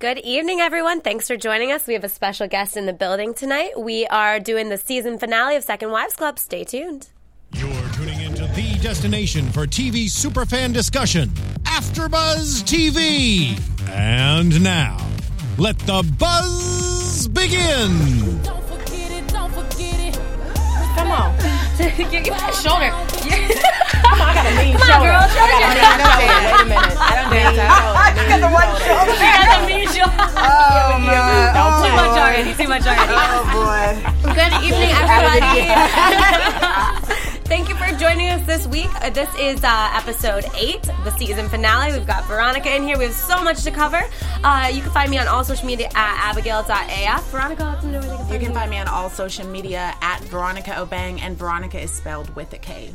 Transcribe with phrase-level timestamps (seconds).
[0.00, 1.00] Good evening, everyone.
[1.00, 1.88] Thanks for joining us.
[1.88, 3.72] We have a special guest in the building tonight.
[3.76, 6.38] We are doing the season finale of Second Wives Club.
[6.38, 7.08] Stay tuned.
[7.54, 11.30] You're tuning into the destination for TV superfan discussion,
[11.64, 13.60] AfterBuzz TV.
[13.90, 15.04] And now,
[15.58, 18.40] let the buzz begin.
[18.44, 20.14] Don't forget it, don't forget it.
[20.94, 21.36] Come on.
[21.76, 23.74] Give me that shoulder.
[24.04, 25.10] Come on, I got a mean Come on, shoulder.
[25.10, 25.24] girl.
[25.28, 26.18] Show I got a mean shoulder.
[26.18, 26.96] Wait a minute.
[26.98, 27.58] I don't dance.
[27.98, 29.14] I got the one shoulder.
[30.38, 31.52] Oh my!
[31.54, 32.52] Don't Too much already.
[32.54, 33.12] Too much already.
[33.14, 33.98] Oh boy!
[34.34, 35.68] Good evening, everybody.
[37.48, 38.90] Thank you for joining us this week.
[39.02, 41.92] Uh, this is uh, episode eight, the season finale.
[41.92, 42.98] We've got Veronika in here.
[42.98, 44.02] We have so much to cover.
[44.44, 47.24] Uh, you can find me on all social media at abigail.af.
[47.30, 49.46] Veronika, let them know where they can find You can find me on all social
[49.46, 52.92] media at Veronika Obeng, and Veronika is spelled with a K.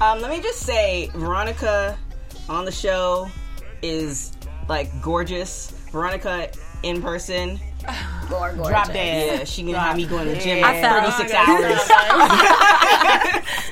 [0.00, 1.96] Um, let me just say, Veronika
[2.48, 3.28] on the show
[3.82, 4.32] is
[4.68, 5.70] like gorgeous.
[5.92, 6.50] Veronika
[6.82, 7.60] in person,
[8.28, 8.66] gorgeous.
[8.68, 9.38] Drop dead.
[9.38, 11.80] yeah, she can have me going to the gym I felt- for 36 hours.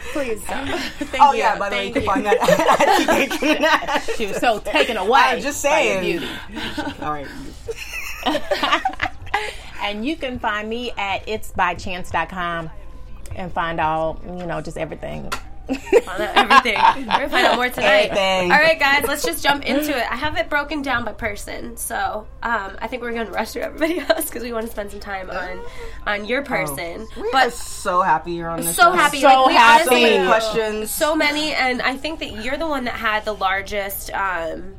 [0.12, 0.68] Please stop.
[1.08, 1.38] Thank Oh you.
[1.38, 2.36] yeah, by the way, you can find that.
[2.38, 5.20] at She was so taken away.
[5.20, 6.00] I'm just by saying.
[6.02, 6.28] beauty.
[7.02, 7.26] All right.
[9.82, 12.70] And you can find me at itsbychance.com
[13.34, 15.28] and find all, you know, just everything.
[15.68, 16.74] Everything.
[16.96, 18.10] We're gonna find out more tonight.
[18.10, 18.52] Everything.
[18.52, 20.10] All right, guys, let's just jump into it.
[20.10, 23.62] I have it broken down by person, so um, I think we're gonna rush through
[23.62, 25.60] everybody else because we want to spend some time on
[26.06, 27.06] on your person.
[27.16, 28.76] We are but so happy you're on this.
[28.76, 28.92] so show.
[28.92, 29.84] happy, So like, we happy.
[29.84, 30.90] So many questions.
[30.90, 34.74] so many, and I think that you're the one that had the largest um,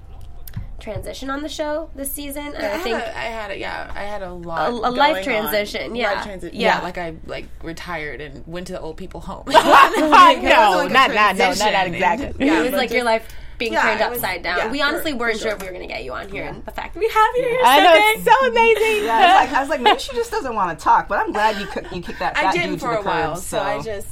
[0.83, 2.97] transition on the show this season, and I, I think.
[2.97, 4.69] had a, I had a, yeah, I had a lot.
[4.71, 5.23] A- a going life on.
[5.23, 6.13] transition, yeah.
[6.13, 6.77] Life transi- Yeah.
[6.77, 6.81] yeah.
[6.81, 9.43] like I like retired and went to the old people home.
[9.47, 11.93] no, like not, not, no, not transition.
[11.93, 12.33] exactly.
[12.45, 14.57] Yeah, it was but like your life being Yeah, turned it was- upside down.
[14.57, 15.49] yeah, we honestly for weren't sure.
[15.51, 15.55] sure.
[15.55, 17.35] if we were going to get you on here, and the fact that we have
[17.35, 18.17] you here is I so know, big.
[18.17, 19.05] it's so amazing.
[19.05, 21.07] Yeah, I was, like, I was like, maybe she just doesn't want to talk.
[21.07, 22.99] But I'm glad you cook, you kicked that fat I dude didn't to for the
[22.99, 23.43] a while, curb.
[23.43, 24.07] so I just.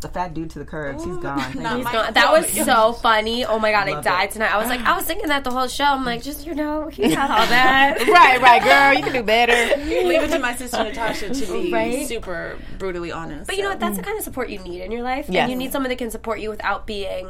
[0.00, 1.04] The fat dude to the curbs.
[1.04, 1.40] He's gone.
[1.40, 1.84] Thank Not you.
[1.84, 2.12] my Gone.
[2.12, 3.44] That was so funny.
[3.44, 4.32] Oh my god, I Love died it.
[4.32, 4.54] tonight.
[4.54, 5.84] I was like, I was thinking that the whole show.
[5.84, 7.98] I'm like, just you know, he's not all that.
[8.08, 8.94] right, right, girl.
[8.94, 9.76] You can do better.
[9.84, 12.06] Leave it to my sister Natasha to be Right?
[12.06, 13.46] super brutally honest.
[13.48, 13.80] But you know what?
[13.80, 15.42] That's the kind of support you need in your life, Yes.
[15.42, 17.28] and you need someone that can support you without being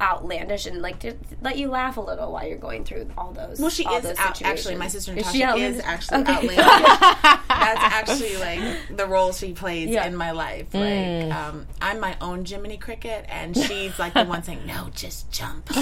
[0.00, 3.58] outlandish and like to let you laugh a little while you're going through all those.
[3.60, 4.76] Well, she all is those out, actually.
[4.76, 6.32] My sister Is Natasha she is, actually Okay.
[6.32, 6.56] outlandish.
[7.48, 10.06] That's actually like the role she plays Yeah.
[10.06, 10.66] in my life.
[10.72, 15.30] Like, um, I'm my own Jiminy Cricket, and she's like the one saying, "No, just
[15.30, 15.68] jump."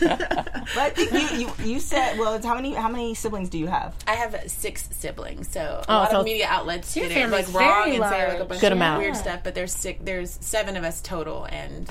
[0.00, 3.58] But I think you, you you said well, it's how many how many siblings do
[3.58, 3.94] you have?
[4.06, 7.30] I have six siblings, so a Oh, lot so- of media outlets Your get it
[7.30, 9.00] like wrong very and say like a bunch Good of amount.
[9.02, 9.40] weird stuff.
[9.42, 11.90] But there's six, there's seven of us total, and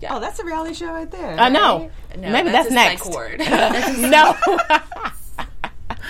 [0.00, 0.14] yeah.
[0.14, 1.38] Oh, that's a reality show right there.
[1.38, 1.90] I know.
[2.16, 3.04] no, Maybe that's, that's, a next.
[3.04, 3.38] psych ward.
[3.98, 4.36] no.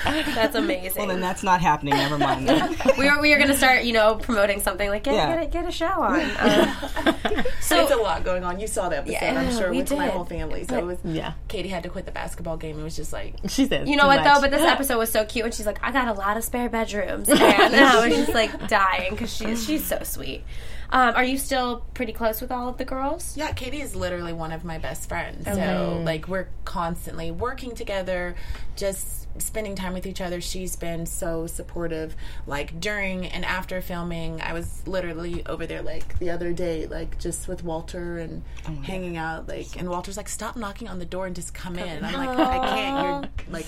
[0.05, 0.93] That's amazing.
[0.99, 1.95] Well, then that's not happening.
[1.95, 2.49] Never mind.
[2.49, 2.77] Then.
[2.99, 5.35] we are we are going to start, you know, promoting something like get Yeah.
[5.37, 6.21] get, a, get a show on.
[6.47, 8.61] Um, so it's a lot going on.
[8.61, 10.65] You saw the episode, Yeah, I'm sure, we with my whole family.
[10.65, 11.33] So it was Yeah.
[11.49, 12.79] Katie had to quit the basketball game.
[12.79, 13.89] It was just like She says.
[13.89, 14.35] You know what much.
[14.35, 14.41] though?
[14.41, 16.69] But this episode was so cute, and she's like, "I got a lot of spare
[16.69, 20.45] bedrooms," and I was just like dying because she's she's so sweet.
[20.91, 23.37] Um, are you still pretty close with all of the girls?
[23.37, 25.45] Yeah, Katie is literally one of my best friends.
[25.45, 28.37] So, like, we're constantly working together,
[28.77, 30.41] just spending time with each other.
[30.41, 32.17] She's been so supportive.
[32.47, 37.19] Like, during and after filming, I was literally over there, like, the other day, like,
[37.19, 38.43] just with Walter and
[38.85, 39.49] hanging out.
[39.49, 42.05] Like, and Walter's like, stop knocking on the door and just come in.
[42.05, 43.31] I'm like, I can't.
[43.45, 43.67] You're like,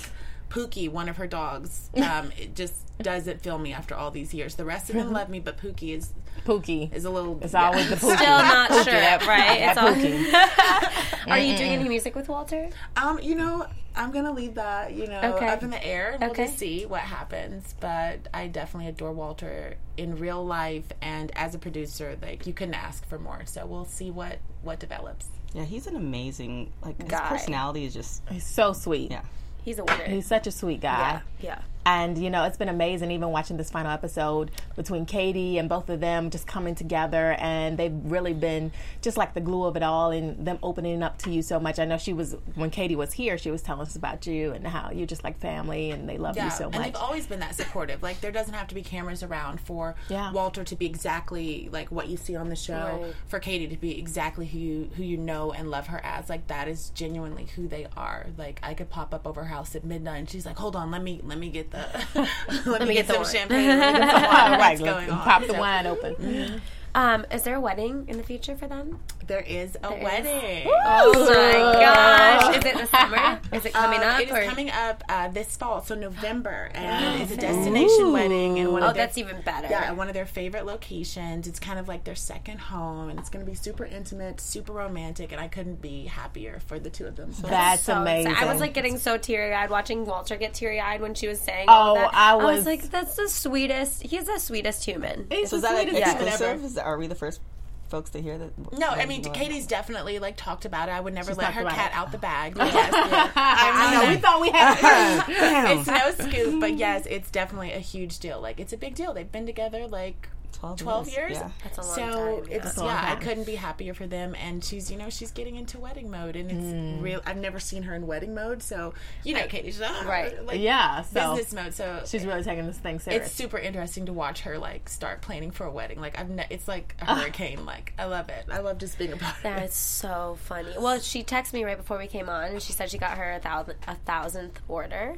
[0.50, 4.54] Pookie, one of her dogs, um, it just doesn't feel me after all these years.
[4.56, 6.12] The rest of them love me, but Pookie is
[6.44, 6.92] Pookie.
[6.92, 7.38] is a little.
[7.42, 7.66] It's yeah.
[7.66, 8.16] always the Pookie.
[8.16, 9.60] Still not sure, that- right?
[9.60, 9.92] that It's all.
[9.94, 11.28] Pookie.
[11.31, 12.70] Are you doing any music with Walter?
[12.97, 15.47] Um, you know, I'm gonna leave that, you know, Okay.
[15.48, 16.12] up in the air.
[16.12, 16.47] and We'll Okay.
[16.47, 17.75] just see what happens.
[17.81, 22.16] But I definitely adore Walter in real life and as a producer.
[22.22, 23.42] Like you couldn't ask for more.
[23.44, 25.26] So we'll see what what develops.
[25.54, 29.10] Yeah, he's an amazing like his personality is just He's so sweet.
[29.10, 29.22] yeah.
[29.69, 30.05] He's a winner.
[30.05, 31.21] He's such a sweet guy.
[31.43, 31.61] yeah, yeah.
[31.88, 35.88] And you know, it's been amazing even watching this final episode between Katie and both
[35.88, 39.82] of them just coming together and they've really been just like the glue of it
[39.82, 41.79] all and them opening up to you so much.
[41.79, 44.67] I know she was when Katie was here, she was telling us about you and
[44.67, 46.75] how you're just like family and they love you so much.
[46.75, 46.82] and much.
[46.85, 48.02] they've always been that supportive.
[48.02, 50.31] Like there doesn't have to be cameras around for Yeah.
[50.32, 53.00] Walter to be exactly like what you see on the show.
[53.02, 53.14] Right.
[53.29, 56.29] For Katie to be exactly who you who you know and love her as.
[56.29, 58.26] Like that is genuinely who they are.
[58.37, 60.90] Like I could pop up over her house at midnight and she's like, "Hold on,
[60.90, 61.77] let me let me get the
[62.66, 63.69] let, me get get, some wine." champagne.
[63.78, 64.22] Let me some
[64.58, 66.60] right, What's going on?" pop the So- wine open.
[66.94, 68.98] Um, is there a wedding in the future for them?
[69.28, 70.66] There is a wedding.
[70.84, 72.56] Oh my gosh!
[72.56, 73.40] Is it the summer?
[73.52, 74.20] Is it coming Um, up?
[74.22, 74.42] It is or?
[74.44, 78.86] coming up uh, this fall, so November, and it's a destination wedding, and one Oh,
[78.88, 79.69] of their, that's even better.
[79.69, 81.46] yeah, one of their favorite locations.
[81.46, 84.72] It's kind of like their second home, and it's going to be super intimate, super
[84.72, 87.32] romantic, and I couldn't be happier for the two of them.
[87.34, 88.30] So That's so amazing.
[88.32, 88.48] excited.
[88.48, 91.38] I was like getting so teary eyed watching Walter get teary eyed when she was
[91.38, 91.69] saying.
[91.69, 92.14] all Oh, that.
[92.14, 94.04] I was, was- like, that's the sweetest.
[94.04, 95.26] He's the sweetest human.
[95.30, 96.28] He's So is the that sweetest human ever.
[96.28, 96.64] exclusive?
[96.64, 97.42] Is that, are we the first
[97.88, 98.79] folks to hear that?
[98.79, 99.23] No, I mean.
[99.23, 100.93] Katie's definitely like talked about it.
[100.93, 101.96] I would never let her cat it.
[101.96, 102.56] out the bag.
[102.69, 102.93] Yes.
[103.37, 104.08] I know.
[104.11, 105.69] We thought we had.
[105.79, 108.40] It's no scoop, but yes, it's definitely a huge deal.
[108.40, 109.12] Like it's a big deal.
[109.12, 111.33] They've been together like 12 12 years, years.
[111.35, 111.50] yeah.
[111.62, 112.03] That's a long so
[112.41, 112.56] time, yeah.
[112.56, 114.35] it's That's a long yeah, I couldn't be happier for them.
[114.35, 117.00] And she's you know she's getting into wedding mode, and it's Mm.
[117.03, 117.21] real.
[117.25, 118.93] I've never seen her in wedding mode, so
[119.25, 120.45] you know Katie, she's ah, Right.
[120.45, 121.03] like Yeah.
[121.03, 121.75] So business mode.
[121.75, 123.27] So she's really taking this thing serious.
[123.27, 126.00] it's super interesting to watch her like start planning for a wedding.
[126.00, 127.65] Like I've ne- it's like a hurricane.
[127.65, 128.45] Like I love it.
[128.50, 129.56] I love just being a part of it.
[129.56, 130.75] That's so funny.
[130.79, 133.33] Well, she texted me right before we came on, and she said she got her
[133.35, 135.17] a thousand a thousandth order.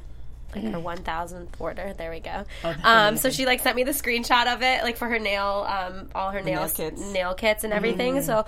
[0.55, 1.94] Like her one thousandth order.
[1.97, 2.44] There we go.
[2.85, 6.08] um, so she like sent me the screenshot of it, like for her nail, um,
[6.14, 7.00] all her nail kits.
[7.12, 8.20] nail kits and everything.
[8.23, 8.44] So.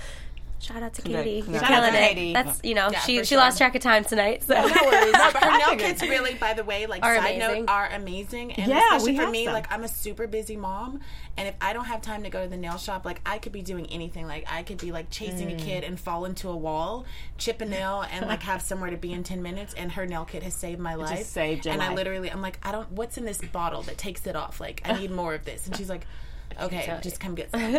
[0.63, 1.37] Shout out to Congrats- Katie.
[1.39, 1.67] You're congrats.
[1.69, 2.09] killing out to it.
[2.15, 2.33] Katie.
[2.33, 3.39] That's you know Yeah, she she sure.
[3.39, 4.45] lost track of time tonight.
[4.45, 4.69] So No,
[5.33, 7.65] but her nail kits really, by the way, like Are side amazing.
[7.67, 8.53] note, are amazing.
[8.53, 9.55] And Yeah, especially we for have me, some.
[9.55, 11.01] like I'm a super busy mom,
[11.37, 13.51] and if I don't have time to go to the nail shop, like I could
[13.53, 14.27] be doing anything.
[14.29, 15.61] Like I could be like chasing Mm.
[15.61, 17.07] a kid and fall into a wall,
[17.39, 19.75] chip a nail, and like have somewhere to be in ten minutes.
[19.75, 21.27] And her nail kit has saved my life.
[21.27, 22.91] saved your and I literally, I'm like, I don't.
[22.93, 24.61] What's in this bottle that takes it off?
[24.61, 25.67] Like I need more of this.
[25.67, 26.07] And she's like.
[26.61, 27.79] Okay, just come get some.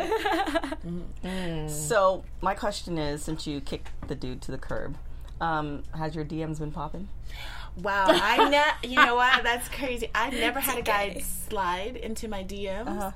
[1.70, 4.98] So my question is, since you kicked the dude to the curb,
[5.42, 7.08] um, has your DMs been popping?
[7.81, 9.44] Wow, I ne- you know what?
[9.44, 10.10] That's crazy.
[10.14, 13.12] I never had a guy slide into my DMs Uh-huh.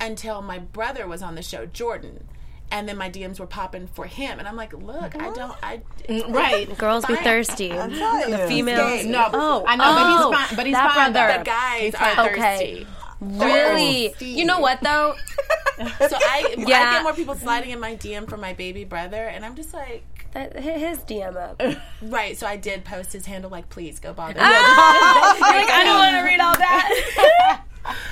[0.00, 2.26] until my brother was on the show, Jordan.
[2.70, 5.82] And then my DMs were popping for him, and I'm like, "Look, I don't, I
[6.30, 6.74] right.
[6.78, 7.24] girls be Fine.
[7.24, 7.68] thirsty.
[7.68, 10.56] The females- No, Oh, I know, oh, but he's fine.
[10.56, 11.12] But he's that fine.
[11.12, 11.38] brother.
[11.40, 12.18] the guys fine.
[12.18, 12.86] are Okay.
[13.22, 14.08] Thirsty." Really?
[14.08, 14.26] Thirsty.
[14.30, 15.14] You know what though?
[15.78, 16.92] So I, I Yeah.
[16.94, 20.04] get more people sliding in my DM for my baby brother, and I'm just like,
[20.32, 21.60] That, hit his DM up.
[22.02, 22.36] right.
[22.36, 24.34] So I did post his handle, like, please go bother.
[24.38, 25.36] Ah!
[25.40, 27.62] like I don't want to read all that.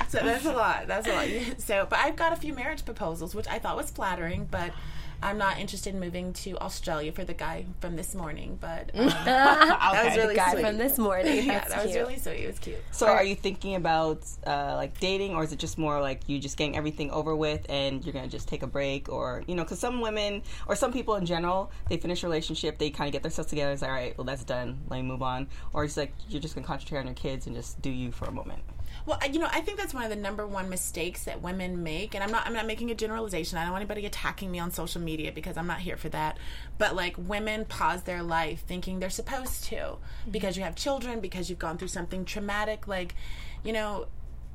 [0.09, 0.89] So that's a lot.
[0.89, 1.61] That's a lot.
[1.61, 4.73] So, but I've got a few marriage proposals, which I thought was flattering, but.
[5.23, 9.07] I'm not interested in moving to Australia for the guy from this morning, but um,
[9.25, 10.17] that was Okay.
[10.19, 10.65] really Guy sweet.
[10.65, 11.45] from this morning.
[11.47, 12.07] yeah, That's that was cute.
[12.07, 12.41] really sweet.
[12.41, 12.77] It was cute.
[12.91, 16.39] So are you thinking about uh, like dating, or is it just more like you
[16.39, 19.63] just getting everything over with and you're gonna just take a break, or you know,
[19.65, 23.13] because some women or some people in general, they finish a relationship, they kind of
[23.13, 25.85] get themselves together, it's like, all right, well that's done, let me move on, or
[25.85, 28.33] it's like you're just gonna concentrate on your kids and just do you for a
[28.33, 28.63] moment.
[29.11, 32.15] Well, you know, I think that's one of the number one mistakes that women make,
[32.15, 32.47] and I'm not.
[32.47, 33.59] I'm not making a generalization.
[33.59, 36.39] I don't want anybody attacking me on social media because I'm not here for that.
[36.79, 40.31] But like, women pause their life thinking they're supposed to mm-hmm.
[40.31, 42.87] because you have children, because you've gone through something traumatic.
[42.87, 43.17] Like,
[43.65, 44.07] you know.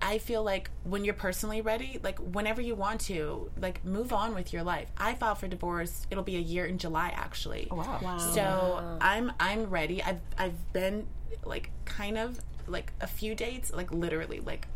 [0.02, 4.36] I feel like when you're personally ready, like whenever you want to, like move on
[4.36, 4.90] with your life.
[4.98, 6.06] I filed for divorce.
[6.12, 7.70] It'll be a year in July, actually.
[7.72, 8.00] wow.
[8.04, 8.18] Wow.
[8.18, 10.04] So I'm I'm ready.
[10.04, 11.08] I've I've been
[11.46, 14.68] like kind of like a few dates, like literally like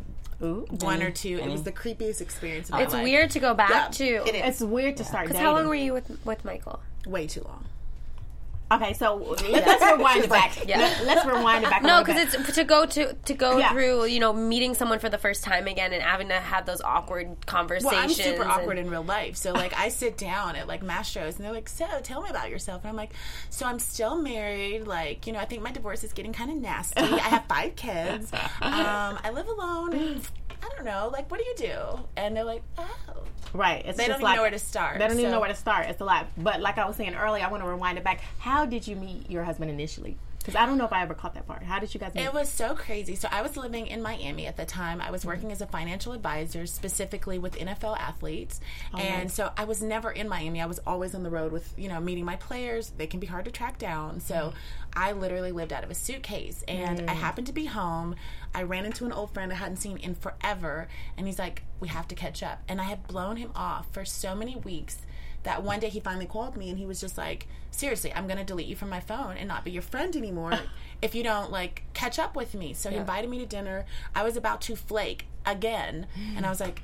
[0.42, 0.66] Ooh.
[0.80, 1.38] one or two.
[1.42, 1.64] It was mm.
[1.64, 3.04] the creepiest experience of my It's life.
[3.04, 3.88] weird to go back Yeah,
[4.22, 4.28] to.
[4.28, 5.46] it is It's weird to start Because dating.
[5.46, 6.80] how long were you with with Michael?
[7.06, 7.64] way too long.
[8.72, 9.16] Okay, so
[9.50, 10.66] let, us rewind it back.
[10.68, 10.78] Yeah.
[11.04, 11.82] Let, us rewind it back.
[11.82, 13.72] No, because it's to go to to go Yeah.
[13.72, 16.80] through you know meeting someone for the first time again and having to have those
[16.80, 17.92] awkward conversations.
[17.92, 19.36] Well, I'm super and- awkward in real life.
[19.36, 22.30] So like I sit down at like mass shows and they're like, "So, tell me
[22.30, 23.10] about yourself." And I'm like,
[23.50, 24.86] "So I'm still married.
[24.86, 27.00] Like, you know, I think my divorce is getting kind of nasty.
[27.00, 28.30] I have five kids.
[28.60, 30.20] Um, I live alone.
[30.62, 31.10] I don't know.
[31.12, 32.84] Like, what do you do?" And they're like, "Oh."
[33.52, 33.84] Right.
[33.84, 35.54] It's They don't even like, know where to start, They don't even know where to
[35.54, 35.86] start.
[35.88, 36.26] It's a lot.
[36.36, 38.20] But like I was saying earlier, I want to rewind it back.
[38.38, 40.16] How did you meet your husband initially?
[40.40, 41.62] Because I don't know if I ever caught that part.
[41.62, 42.24] How did you guys meet?
[42.24, 43.14] It was so crazy.
[43.14, 45.02] So I was living in Miami at the time.
[45.02, 48.58] I was working as a financial advisor, specifically with NFL athletes.
[48.94, 50.62] Oh, and so I was never in Miami.
[50.62, 52.90] I was always on the road with, you know, meeting my players.
[52.96, 54.20] They can be hard to track down.
[54.20, 54.56] So mm-hmm.
[54.94, 56.64] I literally lived out of a suitcase.
[56.66, 57.18] And I mm.
[57.18, 58.16] happened to be home.
[58.54, 60.88] I ran into an old friend I hadn't seen in forever.
[61.18, 62.62] And he's like, we have to catch up.
[62.66, 65.02] And I had blown him off for so many weeks
[65.42, 68.38] that one day he finally called me and he was just like, seriously, I'm going
[68.38, 70.52] to delete you from my phone and not be your friend anymore
[71.02, 72.72] if you don't like catch up with me.
[72.74, 73.86] So he invited me to dinner.
[74.14, 76.06] I was about to flake again.
[76.36, 76.82] And I was like,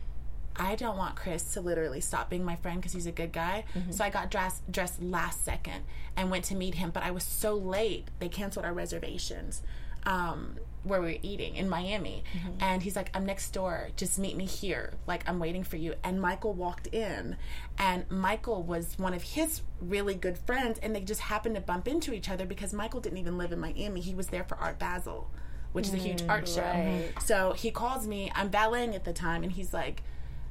[0.59, 3.65] I don't want Chris to literally stop being my friend because he's a good guy.
[3.91, 5.85] So I got dressed dressed last second
[6.17, 8.09] and went to meet him, but I was so late.
[8.21, 9.61] They canceled our reservations.
[10.07, 12.23] Um, where we were eating in Miami.
[12.33, 12.50] Mm-hmm.
[12.61, 13.88] And he's like, I'm next door.
[13.97, 14.95] Just meet me here.
[15.07, 15.95] Like, I'm waiting for you.
[16.05, 17.37] And Michael walked in,
[17.78, 21.88] and Michael was one of his really good friends, and they just happened to bump
[21.88, 24.00] into each other because Michael didn't even live in Miami.
[24.00, 25.31] He was there for Art Basel,
[25.73, 26.62] which is a huge art show.
[26.62, 28.31] Mm, so he calls me.
[28.35, 30.02] I'm valeting at the time, and he's like,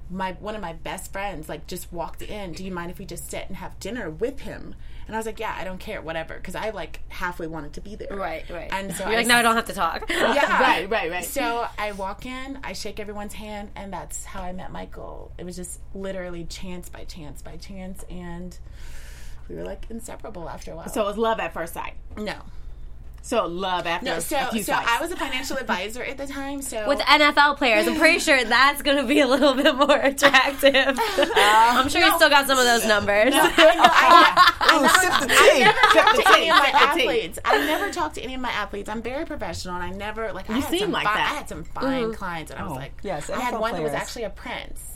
[0.10, 2.54] my one of my best friends like just walked in.
[2.54, 4.76] Do you mind if we just sit and have dinner with him?
[5.08, 7.82] And I was like, yeah, I don't care, whatever, because I like halfway wanted to
[7.82, 8.08] be there.
[8.10, 8.70] Right, right.
[8.72, 10.06] And so You're I like, no, I don't have to talk.
[10.10, 11.26] yeah, Right, right, right.
[11.36, 15.32] So I walk in, I shake everyone's hand, and that's how I met Michael.
[15.38, 18.58] It was just literally chance by chance by chance, and
[19.48, 20.90] we were like inseparable after a while.
[20.90, 21.94] So it was love at first sight.
[22.18, 22.38] no,
[23.25, 24.17] So love after no.
[24.17, 24.88] a So few so sights.
[24.88, 26.62] I was a financial advisor at the time.
[26.62, 29.98] So With NFL players, I'm pretty sure that's going to be a little bit more
[29.98, 30.75] attractive.
[30.75, 33.34] Uh, I'm sure you still got some of those numbers.
[33.34, 35.63] Ooh, sip the tea.
[35.63, 37.08] talked to oh, any of my Sip the tea.
[37.08, 37.39] athletes.
[37.44, 38.89] I never talked to any of my athletes.
[38.89, 40.48] I'm very professional, and I never like.
[40.51, 41.32] I You had seem some like fine, that.
[41.32, 42.13] I had some fine mm-hmm.
[42.13, 44.29] clients, and I was Oh, like, yes, I had NFL one that was actually a
[44.29, 44.95] prince.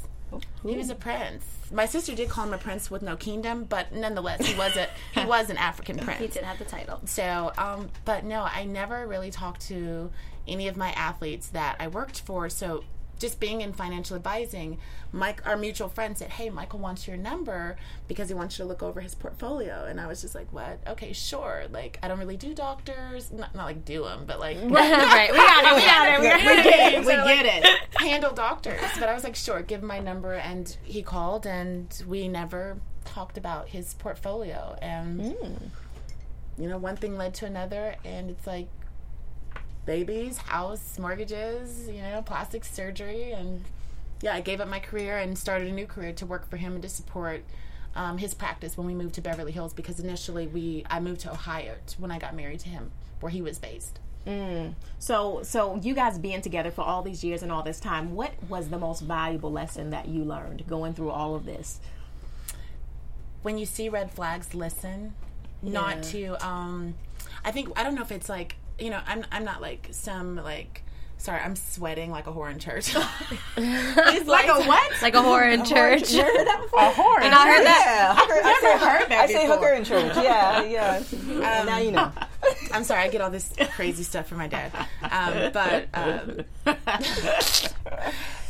[0.64, 1.46] He was a prince.
[1.72, 4.88] My sister did call him a prince with no kingdom, but nonetheless, he was a
[5.14, 6.20] he was an African prince.
[6.20, 7.00] he did have the title.
[7.06, 10.10] So, um, but no, I never really talked to
[10.48, 12.50] any of my athletes that I worked for.
[12.50, 12.84] So,
[13.20, 14.80] just being in financial advising,
[15.12, 17.76] Mike, our mutual friend said, "Hey, Michael wants your number
[18.08, 20.80] because he wants you to look over his portfolio." And I was just like, "What?
[20.88, 21.66] Okay, sure.
[21.70, 25.38] Like, I don't really do doctors, not, not like do them, but like right, we
[25.38, 26.20] got it, we got it.
[26.22, 26.64] We got we it.
[26.64, 27.00] get it.
[27.00, 28.02] We get it.
[28.02, 32.04] handle doctors." But I was like, "Sure, give him my number." And he called, and
[32.08, 34.78] we never talked about his portfolio.
[34.82, 36.62] And hmm.
[36.62, 38.68] you know, one thing led to another, and it's like
[39.90, 43.64] babies, house, mortgages, you know, plastic surgery, and
[44.22, 46.74] yeah, I gave up my career and started a new career to work for him
[46.74, 47.44] and to support
[47.96, 51.32] um, his practice when we moved to Beverly Hills because initially we I moved to
[51.32, 54.00] Ohio when I got married to him, where he was based.
[55.00, 58.32] So, so you guys being together for all these years and all this time, what
[58.48, 61.80] was the most valuable lesson that you learned going through all of this?
[63.42, 65.14] when you see red flags, listen.
[65.62, 66.46] Not to.
[66.46, 66.96] Um,
[67.44, 69.02] I think I don't know if it's like you know.
[69.06, 70.84] I'm I'm not like some like.
[71.18, 72.96] Sorry, I'm sweating like a whore in church.
[73.58, 75.02] It's Like a what?
[75.02, 76.14] Like a whore in church.
[76.14, 76.80] You heard that before?
[76.80, 77.22] A whore.
[77.22, 77.84] And I heard that.
[77.86, 80.16] Yeah, hooker, I say, heard that I say hooker in church.
[80.24, 81.04] Yeah, yeah.
[81.22, 82.10] And now you know.
[82.72, 84.72] I'm sorry, I get all this crazy stuff from my dad.
[85.02, 86.46] Um, but um,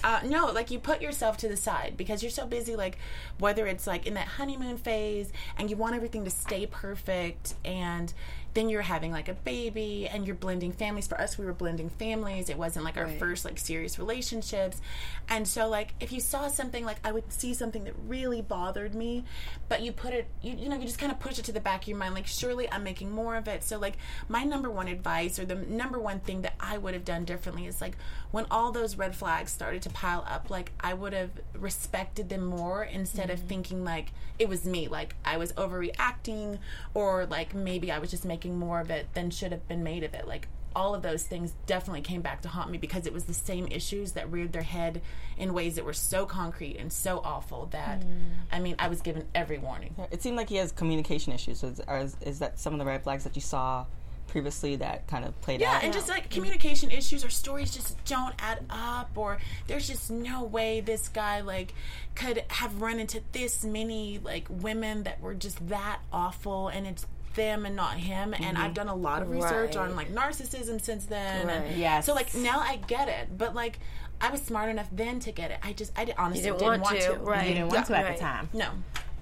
[0.03, 2.97] uh, no, like you put yourself to the side because you're so busy, like
[3.39, 8.13] whether it's like in that honeymoon phase and you want everything to stay perfect and
[8.53, 11.07] then you're having like a baby and you're blending families.
[11.07, 12.49] For us, we were blending families.
[12.49, 14.81] It wasn't like our first like serious relationships.
[15.27, 18.95] And so like if you saw something like I would see something that really bothered
[18.95, 19.25] me,
[19.67, 21.59] but you put it you, you know, you just kind of push it to the
[21.59, 23.63] back of your mind like surely I'm making more of it.
[23.63, 27.05] So like my number one advice or the number one thing that I would have
[27.05, 27.97] done differently is like
[28.31, 32.45] when all those red flags started to pile up, like I would have respected them
[32.45, 33.47] more instead of mm-hmm.
[33.47, 36.59] thinking like it was me, like I was overreacting
[36.93, 40.03] or like maybe I was just making more of it than should have been made
[40.03, 40.27] of it.
[40.27, 43.33] Like all of those things definitely came back to haunt me because it was the
[43.33, 45.01] same issues that reared their head
[45.37, 48.07] in ways that were so concrete and so awful that mm.
[48.51, 49.95] I mean I was given every warning.
[50.11, 51.63] It seemed like he has communication issues.
[51.63, 53.85] Is, are, is that some of the red flags that you saw
[54.27, 55.83] previously that kind of played Yeah, out?
[55.83, 60.43] and just like communication issues or stories just don't add up, or there's just no
[60.43, 61.73] way this guy like
[62.15, 67.05] could have run into this many like women that were just that awful, and it's
[67.39, 68.33] them and not him.
[68.33, 68.73] And I've mm-hmm.
[68.73, 69.89] done a lot of research Right.
[69.89, 71.47] on like narcissism since then.
[71.47, 71.55] Right.
[71.55, 72.05] And Yes.
[72.05, 73.79] So like now I get it, but like
[74.21, 75.59] I was smart enough then to get it.
[75.63, 77.19] I just I did, honestly didn't didn't, want want, to, to.
[77.19, 77.47] right.
[77.47, 78.17] You didn't want to at Right.
[78.17, 78.49] the time.
[78.53, 78.69] No.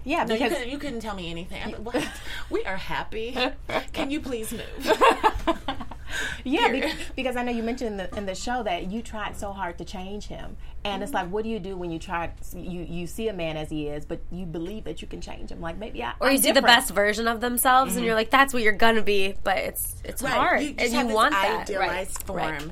[0.04, 1.62] Yeah, No, you because couldn't, you couldn't tell me anything.
[1.62, 2.08] I'm like, what?
[2.50, 3.38] we are happy.
[3.94, 5.02] Can you please move?
[6.44, 6.96] Yeah, Period.
[7.16, 9.78] because, I know you mentioned in the, in the show that you tried so hard
[9.80, 11.26] to change him, and it's mm-hmm.
[11.26, 12.32] like, what do you do when you try?
[12.56, 15.52] You you see a man as he is, but you believe that you can change
[15.52, 15.60] him.
[15.60, 18.06] Like maybe I Or you I'm see the best version of themselves, and mm-hmm.
[18.06, 21.34] you're like, "That's what you're gonna be," but it's it's hard, You and you want
[21.34, 21.62] that.
[21.62, 22.28] idealized right.
[22.28, 22.72] form Right.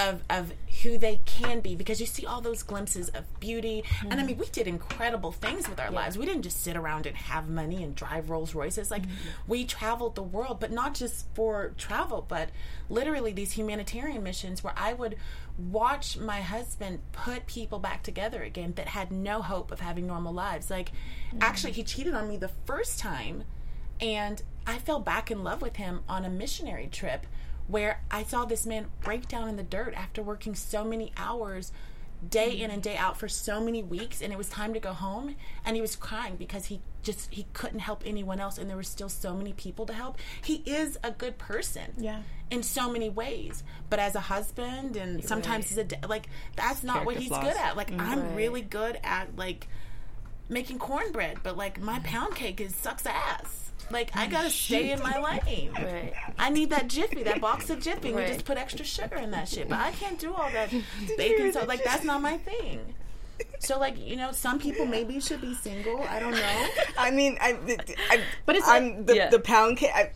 [0.00, 0.52] Of of
[0.82, 3.84] who they can be because you see all those glimpses of beauty.
[4.08, 6.16] And I mean, we did incredible things with our lives.
[6.16, 8.90] We didn't just sit around and have money and drive Rolls Royces.
[8.90, 9.02] Like
[9.46, 12.48] we traveled the world, but not just for travel, but
[12.88, 15.16] literally these humanitarian missions where I would
[15.58, 20.32] watch my husband put people back together again that had no hope of having normal
[20.32, 20.70] lives.
[20.70, 21.38] Like mm-hmm.
[21.42, 23.44] actually he cheated on me the first time
[24.00, 27.26] and I fell back in love with him on a missionary trip
[27.70, 31.72] where I saw this man break down in the dirt after working so many hours
[32.28, 34.92] day in and day out for so many weeks and it was time to go
[34.92, 35.34] home
[35.64, 38.82] and he was crying because he just he couldn't help anyone else and there were
[38.82, 42.20] still so many people to help he is a good person Yeah.
[42.50, 46.84] in so many ways but as a husband and sometimes as a da- like that's
[46.84, 47.42] not what he's flaws.
[47.44, 48.00] good at like mm-hmm.
[48.02, 48.36] i'm Right.
[48.36, 49.66] really good at like
[50.50, 53.59] making cornbread but like my pound cake is sucks ass
[53.90, 56.12] like i gotta stay in my lane Right.
[56.38, 58.08] I need that Jiffy, that box of Jiffy.
[58.08, 59.68] and We just put extra sugar in that shit.
[59.68, 60.70] But I can't do all that
[61.16, 62.94] baking so like that's not my thing.
[63.58, 66.02] So like you know, some people maybe should be single.
[66.08, 66.66] I don't know.
[66.98, 67.56] I mean, I,
[68.10, 69.30] I But it's I'm the, Yeah.
[69.30, 69.90] the pound cake.
[69.94, 70.10] I,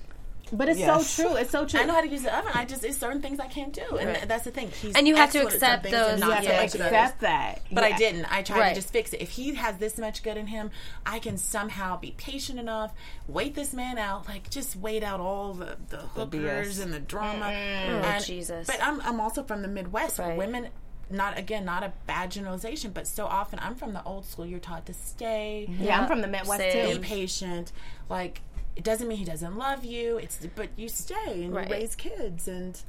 [0.53, 1.11] But it's Yes.
[1.11, 1.37] so true.
[1.37, 1.81] It's so true.
[1.81, 2.53] I know how to use the oven.
[2.55, 4.29] I just it's certain things I can't do, and Right.
[4.29, 4.71] that's the thing.
[4.71, 6.59] He's And you have to excellent at some accept those- not you have to much
[6.59, 6.93] at others.
[6.93, 7.63] accept that.
[7.73, 8.27] But I didn't.
[8.33, 8.69] I tried Right.
[8.71, 9.21] to just fix it.
[9.23, 10.71] If he has this much good in him,
[11.07, 12.93] I can somehow be patient enough,
[13.27, 16.83] wait this man out, like just wait out all the, the hookers BS.
[16.83, 17.47] and the drama.
[17.47, 18.67] Oh, And- Jesus.
[18.67, 20.19] But I'm I'm also from the Midwest.
[20.19, 20.37] Right.
[20.37, 20.69] Women
[21.11, 24.47] not again, not a bad generalization, but so often I'm from the old school.
[24.47, 26.97] You're taught to stay, Yeah, I'm from the Midwest Same.
[27.01, 27.73] be patient.
[28.09, 28.41] Like
[28.77, 30.19] it doesn't mean he doesn't love you.
[30.19, 31.69] It's but you stay and Right.
[31.69, 32.81] you raise kids and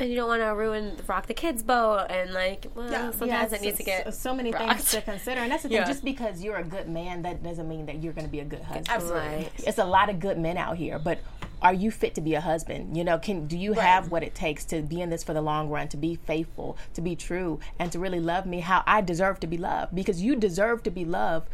[0.00, 3.10] And you don't want to ruin the rock the kids boat and like well Yeah.
[3.10, 4.68] sometimes Yeah, it needs to get so, so many rocked.
[4.68, 5.78] things to consider, and that's the thing.
[5.78, 5.84] Yeah.
[5.86, 8.44] Just because you're a good man, that doesn't mean that you're going to be a
[8.44, 8.88] good husband.
[8.90, 9.20] absolutely.
[9.28, 9.50] Right.
[9.66, 11.18] It's a lot of good men out here, but
[11.60, 12.96] are you fit to be a husband?
[12.96, 15.42] You know, can do you have what it takes to be in this for the
[15.42, 19.00] long run, to be faithful, to be true, and to really love me how I
[19.00, 19.92] deserve to be loved?
[19.96, 21.48] Because you deserve to be loved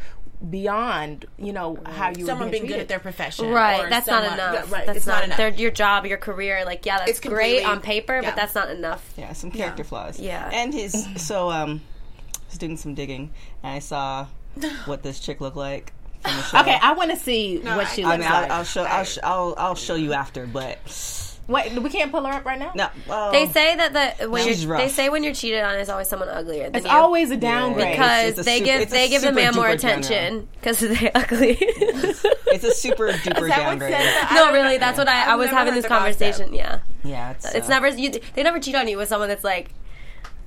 [0.51, 3.51] beyond, you know, how you were someone being good at their profession.
[3.51, 4.69] Right, or that's someone- not enough.
[4.69, 5.37] yeah, right, that's it's not, enough.
[5.37, 8.29] Their, your job, your career, like yeah, that's It's great on paper, yeah.
[8.31, 9.13] but that's not enough.
[9.17, 10.19] yeah, some character flaws.
[10.21, 10.51] Yeah.
[10.53, 11.81] and his so um,
[12.35, 13.31] I was doing some digging
[13.63, 14.27] and I saw
[14.87, 16.59] what this chick looked like from the show.
[16.61, 18.51] Okay, I want to see what I- she I looks mean, like.
[18.51, 20.79] I'll, I'll show, I'll, sh- I'll, I'll show you after, but
[21.47, 22.73] Wait, we can't pull her up right now.
[22.75, 22.89] no.
[23.07, 24.81] Well, They say that the when She's you're, rough.
[24.83, 26.65] they say when you're cheated on, it's always someone uglier.
[26.71, 26.91] Than It's you.
[26.93, 27.93] always a downgrade.
[27.93, 31.57] because It's a they super- give they give the man more attention because they're ugly.
[31.61, 34.35] it's a super duper Is that downgrade.
[34.35, 36.19] no, really, that's what I, I was having this the gossip.
[36.19, 36.55] conversation.
[36.55, 39.45] Yeah, Yeah, it's, it's uh, never you, they never cheat on you with someone that's
[39.45, 39.71] like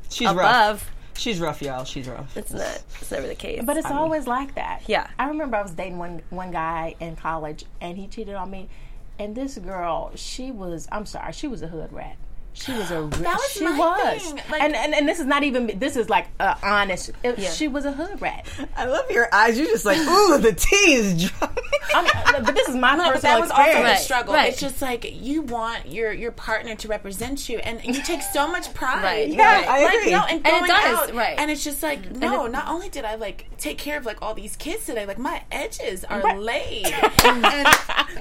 [0.10, 0.38] she's above.
[0.38, 0.92] rough.
[1.16, 1.84] She's rough, y'all.
[1.84, 2.38] She's rough.
[2.38, 2.84] It's not.
[3.02, 3.62] It's never the case.
[3.66, 4.84] But it's always like that.
[4.88, 5.08] Yeah.
[5.18, 8.70] I remember I was dating one one guy in college, and he cheated on me.
[9.20, 12.18] And this girl, she was, I'm sorry, she was a hood rat.
[12.60, 14.22] She was a real, was she my was.
[14.24, 14.42] thing.
[14.50, 17.12] Like- and, and and this is not even this is like uh, honest.
[17.24, 17.52] It- Yeah.
[17.52, 18.48] She was a hood rat.
[18.76, 19.58] I love your eyes.
[19.58, 21.64] You're just like, ooh, the tea is dropping.
[21.94, 24.00] I'm, but this is my No, personal but that was also experience.
[24.00, 24.34] the struggle.
[24.34, 24.50] right.
[24.52, 28.48] It's just like you want your your partner to represent you, and you take so
[28.48, 29.04] much pride.
[29.04, 29.68] Right, Yeah, right.
[29.68, 30.12] I like, agree.
[30.12, 31.36] No, and, And it going does, out, right.
[31.40, 32.46] And it's just like no.
[32.48, 35.20] it- not only did I like take care of like all these kids today, like
[35.20, 36.40] my edges are Right.
[36.40, 36.88] laid.
[37.24, 37.68] and,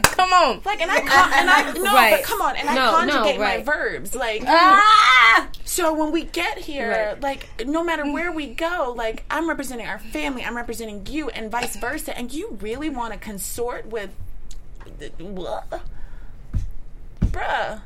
[0.04, 2.10] Come on, like, and I con- and I no, Right.
[2.16, 3.58] but come on, and I No, no, conjugate right.
[3.66, 4.25] my verbs like.
[4.46, 5.48] Ah!
[5.64, 7.20] So when we get here, Right.
[7.20, 11.50] like no matter where we go, like I'm representing our family, I'm representing you, and
[11.50, 12.16] vice versa.
[12.16, 14.10] And you really want to consort with,
[15.18, 15.82] what?
[17.20, 17.80] bruh?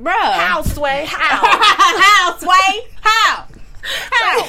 [0.00, 0.12] bruh.
[0.12, 1.06] How sway?
[1.08, 1.40] How?
[2.00, 2.86] How, Sway?
[3.00, 3.46] How?
[3.82, 4.48] How?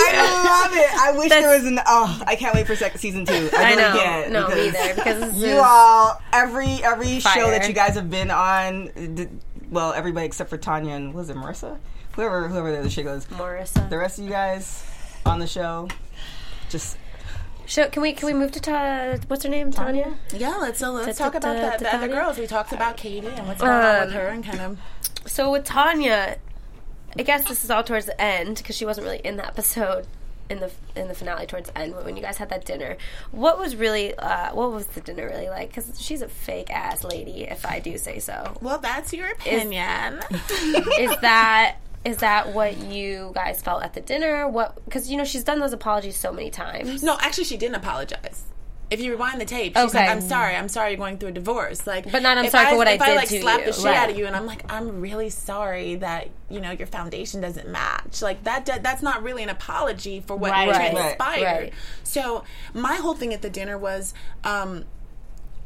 [0.00, 0.90] I love it.
[1.00, 1.80] I wish there was an.
[1.86, 3.48] Oh, I can't wait for second season two.
[3.56, 3.98] I, I know.
[3.98, 4.94] Can't no, me because either.
[4.94, 9.28] Because You all, every every show that you guys have been on, d-
[9.70, 11.78] well, everybody except for Tanya and was it Marissa,
[12.12, 13.26] whoever whoever the other chick was.
[13.26, 13.88] Marissa.
[13.90, 14.84] The rest of you guys
[15.26, 15.88] on the show,
[16.70, 16.96] just
[17.66, 19.70] Show, can we can we move to ta- what's her name?
[19.70, 20.14] Tanya.
[20.34, 21.78] Yeah, let's uh, let's Ta- talk ta- about ta- that.
[21.80, 22.14] The other Tanya?
[22.22, 22.38] girls.
[22.38, 24.78] We talked about Katie and what's going on with Um, her, and kind of.
[25.26, 26.38] So with Tanya,
[27.18, 30.06] I guess this is all towards the end because she wasn't really in the episode
[30.50, 32.96] in the in the finale towards the end when you guys had that dinner.
[33.30, 35.68] What was really uh, what was the dinner really like?
[35.68, 38.56] Because she's a fake ass lady, if I do say so.
[38.60, 40.20] Well, that's your opinion.
[40.30, 44.48] is that is that what you guys felt at the dinner?
[44.48, 47.02] What because you know she's done those apologies so many times.
[47.02, 48.44] no, actually, she didn't apologize.
[48.90, 49.98] If you rewind the tape, she's Okay.
[49.98, 52.52] like, "I'm sorry, I'm sorry, you're going through a divorce." Like, But not, "I'm if
[52.52, 53.96] sorry for what I if I like to slap you." the shit Right.
[53.98, 57.68] out of you, and I'm like, "I'm really sorry that you know your foundation doesn't
[57.68, 60.68] match." Like that, that that's not really an apology for what Right.
[60.68, 60.90] Right.
[60.90, 61.44] transpired.
[61.44, 61.72] Right.
[62.02, 64.14] So my whole thing at the dinner was.
[64.44, 64.84] um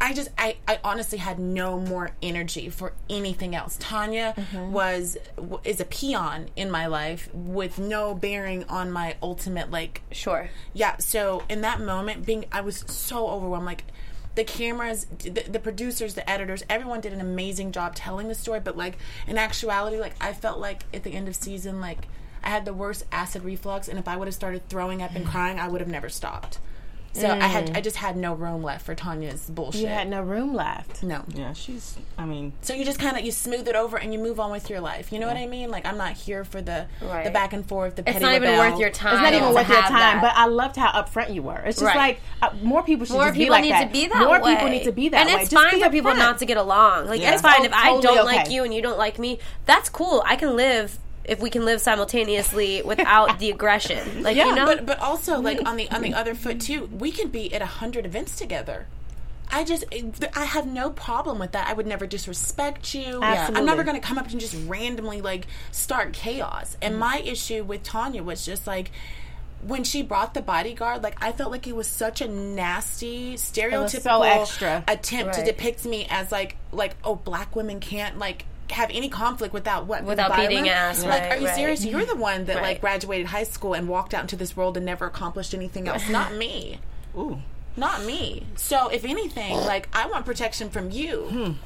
[0.03, 3.77] I just, I, I honestly had no more energy for anything else.
[3.81, 4.73] Tanya Mm-hmm.
[4.73, 5.17] was
[5.65, 10.49] is a peon in my life with no bearing on my ultimate like Sure.
[10.75, 13.85] yeah so in that moment being i was so overwhelmed like
[14.35, 18.61] the cameras the, the producers the editors everyone did an amazing job telling the story
[18.61, 22.07] but like in actuality like i felt like at the end of season like
[22.43, 25.27] i had the worst acid reflux and if i would have started throwing up and
[25.33, 26.59] crying i would have never stopped
[27.14, 29.83] So I had I just had no room left for Tanya's bullshit.
[29.83, 31.03] You had no room left.
[31.03, 31.25] no.
[31.35, 31.96] Yeah, she's.
[32.16, 34.51] I mean, So you just kind of you smooth it over and you move on
[34.51, 35.12] with your life.
[35.12, 35.70] You know what I mean?
[35.70, 37.25] Like I'm not here for the Right.
[37.25, 37.96] the back and forth.
[37.96, 39.14] The petty It's petty not even worth your time.
[39.14, 40.22] It's not even worth your time, that.
[40.22, 41.59] but I loved how upfront you were.
[41.66, 42.18] It's just Right.
[42.42, 43.87] like uh, more people should more just people be like need that.
[43.88, 44.55] to be that More way.
[44.55, 45.42] people need to be that and way.
[45.42, 47.09] it's Just fine for people not to get along.
[47.09, 47.33] Like Yeah.
[47.35, 48.22] it's fine Oh, if I don't okay.
[48.22, 49.38] like you and you don't like me.
[49.66, 50.22] That's cool.
[50.25, 54.23] I can live if we can live simultaneously without the aggression.
[54.23, 56.87] Like Yeah, you know, But but also like on the on the other foot too,
[56.87, 58.87] we can be at a hundred events together.
[59.51, 60.03] I just eh,
[60.35, 61.69] I have no problem with that.
[61.69, 63.21] I would never disrespect you.
[63.23, 66.77] I'm never going to come up and just randomly like start chaos.
[66.81, 68.91] And my issue with Tanya was just like
[69.67, 74.03] when she brought the bodyguard, like I felt like it was such a nasty, stereotypical
[74.03, 74.85] so extra.
[74.89, 79.53] attempt to depict me as like like oh black women can't like have any conflict
[79.55, 80.49] without what Without violence?
[80.49, 81.55] beating ass, Like, right, are you right.
[81.55, 81.85] serious?
[81.85, 82.63] You're the one that Right.
[82.63, 86.09] like graduated high school and walked out into this world and never accomplished anything else.
[86.09, 86.79] Not me.
[87.17, 87.41] ooh.
[87.77, 88.47] Not me.
[88.57, 91.57] So if anything, like I want protection from you.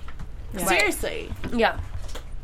[0.52, 0.58] Hmm.
[0.66, 1.32] Seriously.
[1.52, 1.78] yeah.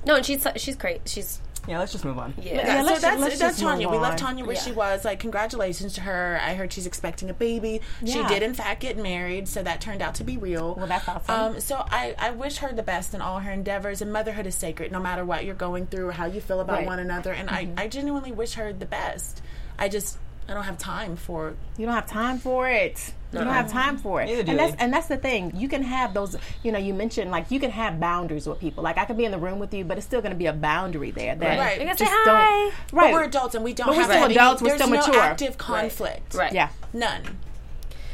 [0.04, 1.02] No, and she's she's great.
[1.08, 2.34] She's Yeah, let's just move on.
[2.42, 2.54] yeah.
[2.78, 3.86] Yeah, let's so ju- that's let's that's just Tanya.
[3.86, 4.18] move We left.
[4.18, 4.60] Tanya where Yeah.
[4.62, 5.04] she was.
[5.04, 6.40] Like, congratulations to her.
[6.42, 7.80] I heard she's expecting a baby.
[8.04, 10.74] She did in fact get married, so that turned out to be real.
[10.74, 11.54] Well, that's awesome.
[11.54, 14.02] Um, so I, I wish her the best in all her endeavors.
[14.02, 16.78] And motherhood is sacred, no matter what you're going through or how you feel about
[16.78, 16.86] Right.
[16.86, 17.32] one another.
[17.32, 17.78] And Mm-hmm.
[17.78, 19.40] I, I genuinely wish her the best.
[19.78, 23.12] I just I don't have time for You don't have time for it.
[23.32, 24.26] You don't have time for it.
[24.26, 24.78] Neither do and that's they.
[24.84, 25.52] and that's the thing.
[25.56, 26.36] You can have those.
[26.62, 28.84] You know, you mentioned like you can have boundaries with people.
[28.84, 30.46] Like I could be in the room with you, but it's still going to be
[30.46, 31.34] a boundary there.
[31.36, 31.80] That Right.
[31.80, 32.24] You just say hi.
[32.26, 32.92] don't.
[32.92, 33.10] Right.
[33.10, 34.90] But we're adults and we don't But we're have still any- adults, we're there's still
[34.92, 35.20] no mature.
[35.20, 36.34] active conflict.
[36.34, 36.52] Right.
[36.52, 36.68] yeah.
[36.92, 37.22] None.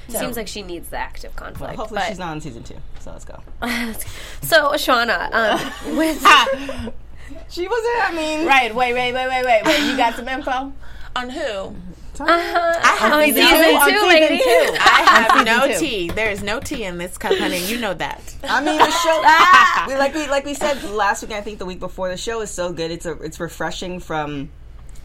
[0.08, 1.74] Seems like she needs the active conflict.
[1.76, 2.76] Hopefully, she's not on season two.
[3.00, 3.40] So let's go.
[4.42, 6.18] So Shauna, um, with
[7.50, 8.08] She wasn't.
[8.08, 8.74] I mean, Right.
[8.74, 8.94] Wait.
[8.94, 9.12] Wait.
[9.12, 9.28] Wait.
[9.28, 9.44] Wait.
[9.44, 9.62] Wait.
[9.64, 9.90] Wait.
[9.90, 10.72] You got some info?
[11.16, 11.74] On who?
[12.26, 14.38] I have On season, season two, on season lady.
[14.38, 14.76] two.
[14.80, 15.78] I have no two.
[15.78, 16.08] tea.
[16.10, 17.64] There is no tea in this cup, honey.
[17.66, 18.34] You know that.
[18.44, 19.24] I mean, the show.
[19.88, 21.32] We, like we like we said last week.
[21.32, 22.08] I think the week before.
[22.08, 22.90] The show is so good.
[22.90, 24.50] It's a it's refreshing from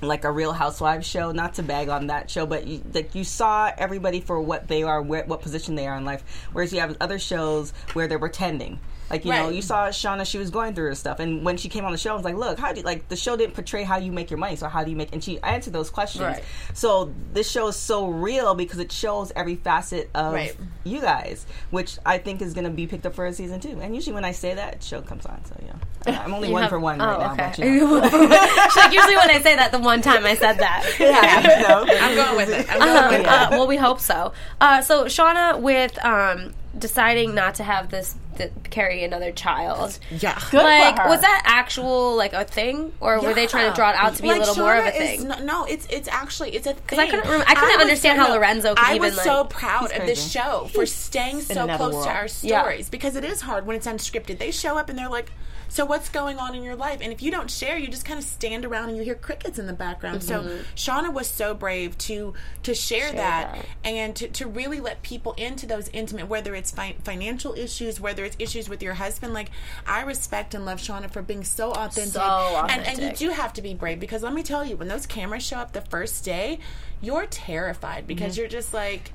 [0.01, 1.31] like a Real Housewives show.
[1.31, 4.83] Not to bag on that show, but you, like you saw everybody for what they
[4.83, 6.23] are, where, what position they are in life.
[6.51, 8.79] Whereas you have other shows where they're pretending.
[9.09, 10.25] Like you know, you saw Shauna.
[10.25, 12.23] She was going through her stuff, and when she came on the show, I was
[12.23, 14.55] like, "Look, how do you, like the show didn't portray how you make your money?
[14.55, 16.23] So how do you make?" And she answered those questions.
[16.23, 16.43] Right.
[16.73, 20.55] So this show is so real because it shows every facet of Right.
[20.83, 23.79] you guys, which I think is going to be picked up for a season two.
[23.81, 25.43] And usually when I say that, show comes on.
[25.45, 27.49] So yeah, I'm only one have- for one oh, right now.
[27.51, 27.67] okay.
[27.71, 28.09] You know.
[28.09, 30.95] She's like, usually when I say that, the one time I said that.
[30.99, 31.85] yeah, no.
[31.87, 32.71] I'm going with it.
[32.73, 33.27] I'm going with it.
[33.27, 34.33] uh, well, we hope so.
[34.59, 40.39] Uh, so Shauna, with um, deciding not to have this th- carry another child, Yeah.
[40.51, 41.09] Good like for her.
[41.09, 44.21] was that actual like a thing, or were they trying to draw it out to
[44.21, 45.27] be a little more of a thing?
[45.27, 46.99] no, no, it's it's actually it's a thing.
[46.99, 49.43] I couldn't rem- I couldn't was understand so- how Lorenzo could I even, was so
[49.45, 52.05] proud of this show for staying so close world.
[52.05, 52.61] to our Yeah.
[52.61, 54.37] stories because it is hard when it's unscripted.
[54.39, 55.31] They show up and they're like.
[55.73, 56.99] So what's going on in your life?
[57.01, 59.57] And if you don't share, you just kind of stand around and you hear crickets
[59.57, 60.21] in the background.
[60.21, 60.61] So mm-hmm.
[60.75, 63.65] Shauna was so brave to to share, that, that.
[63.83, 68.23] and to, to really let people into those intimate, whether it's fi- financial issues, whether
[68.23, 69.33] it's issues with your husband.
[69.33, 69.49] Like
[69.87, 72.13] I respect and love Shauna for being so authentic.
[72.13, 74.89] So And, and you do have to be brave because let me tell you, when
[74.89, 76.59] those cameras show up the first day,
[77.01, 78.41] you're terrified because mm-hmm.
[78.41, 79.11] you're just like,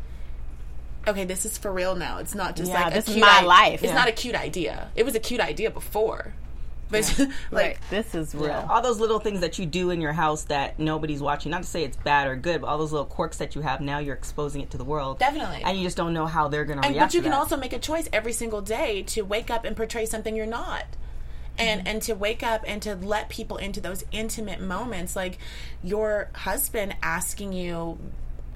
[1.07, 2.19] okay, this is for real now.
[2.19, 3.85] It's not just Yeah, like this a is my life.
[3.85, 3.95] It's Yeah.
[3.95, 4.91] not a cute idea.
[4.97, 6.35] It was a cute idea before,
[6.91, 7.81] but like.
[7.91, 8.67] This is real.
[8.69, 11.51] all those little things that you do in your house that nobody's watching.
[11.51, 13.81] Not to say it's bad or good, but all those little quirks that you have
[13.81, 15.19] now, you're exposing it to the world.
[15.19, 15.63] Definitely.
[15.65, 17.13] and you just don't know how they're going to react.
[17.13, 17.39] but you can that.
[17.39, 20.85] also make a choice every single day to wake up and portray something you're not.
[21.61, 21.89] And, Mm-hmm.
[21.89, 25.39] and to wake up and to let people into those intimate moments like
[25.83, 27.99] your husband asking you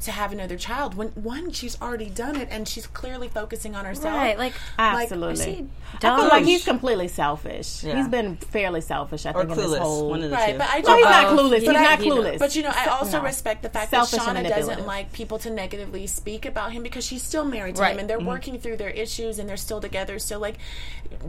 [0.03, 3.85] to have another child when one she's already done it and she's clearly focusing on
[3.85, 5.45] herself Right, like Absolutely.
[5.45, 5.67] she
[6.03, 7.85] I feel like he's completely selfish.
[7.85, 7.97] Yeah.
[7.97, 9.27] He's been fairly selfish.
[9.27, 10.11] I or think in this whole.
[10.11, 10.59] One of the right two.
[10.59, 11.55] but I no, do he's not clueless.
[11.55, 12.39] he- He's not he clueless.
[12.39, 13.25] But you know, I also no.
[13.25, 16.83] respect the fact Selfish that and Shauna doesn't like people to negatively speak about him
[16.83, 17.93] because she's still married to Right.
[17.93, 18.27] him and they're mm-hmm.
[18.27, 20.19] working through their issues and they're still together.
[20.19, 20.57] So like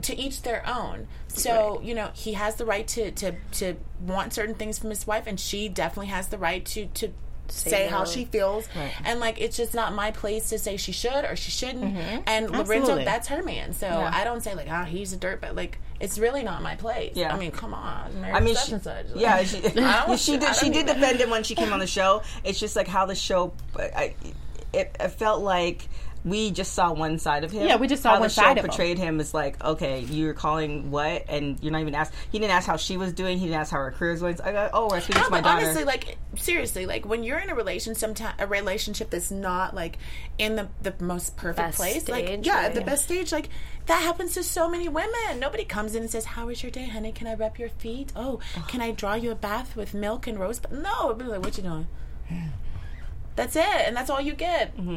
[0.02, 1.06] to each their own.
[1.28, 5.06] So, you know, he has the right to, to to want certain things from his
[5.06, 7.12] wife and she definitely has the right to to
[7.54, 8.04] say how no.
[8.04, 8.68] she feels
[9.04, 12.20] and like it's just not my place to say she should or she shouldn't mm-hmm.
[12.26, 13.04] and lorenzo Absolutely.
[13.04, 16.18] that's her man so i don't say like oh he's a dirt but like it's
[16.18, 17.34] really not my place Yeah.
[17.34, 18.86] i mean come on I mean, such she, and.
[18.86, 19.60] Like, yeah, she,
[20.16, 20.56] she did.
[20.56, 22.22] She did defend him when she came on the show.
[22.42, 24.14] It's just like how the show, I,
[24.72, 25.88] it, it felt like
[26.24, 27.66] we just saw one side of him.
[27.66, 28.70] Yeah, we just saw how one the show side of him.
[28.70, 32.14] portrayed him as like, okay, you're calling what, and you're not even asked.
[32.32, 33.38] He didn't ask how she was doing.
[33.38, 34.40] He didn't ask how her career was going.
[34.42, 35.64] I go, oh, we're speaking No, to my but daughter.
[35.66, 39.98] honestly, like seriously, like when you're in a relationship, sometimes a relationship that's not like
[40.38, 42.74] in the the most perfect Best place, like yeah, right?
[42.74, 43.48] the best stage, like
[43.86, 45.38] that happens to so many women.
[45.38, 47.12] Nobody comes in and says, "How was your day, honey?
[47.12, 48.12] Can I rub your feet?
[48.16, 51.42] Oh, can I draw you a bath with milk and rose?" No, it'd be like,
[51.42, 51.86] "What you doing?"
[53.36, 54.76] That's it, and that's all you get.
[54.76, 54.96] Mm-hmm.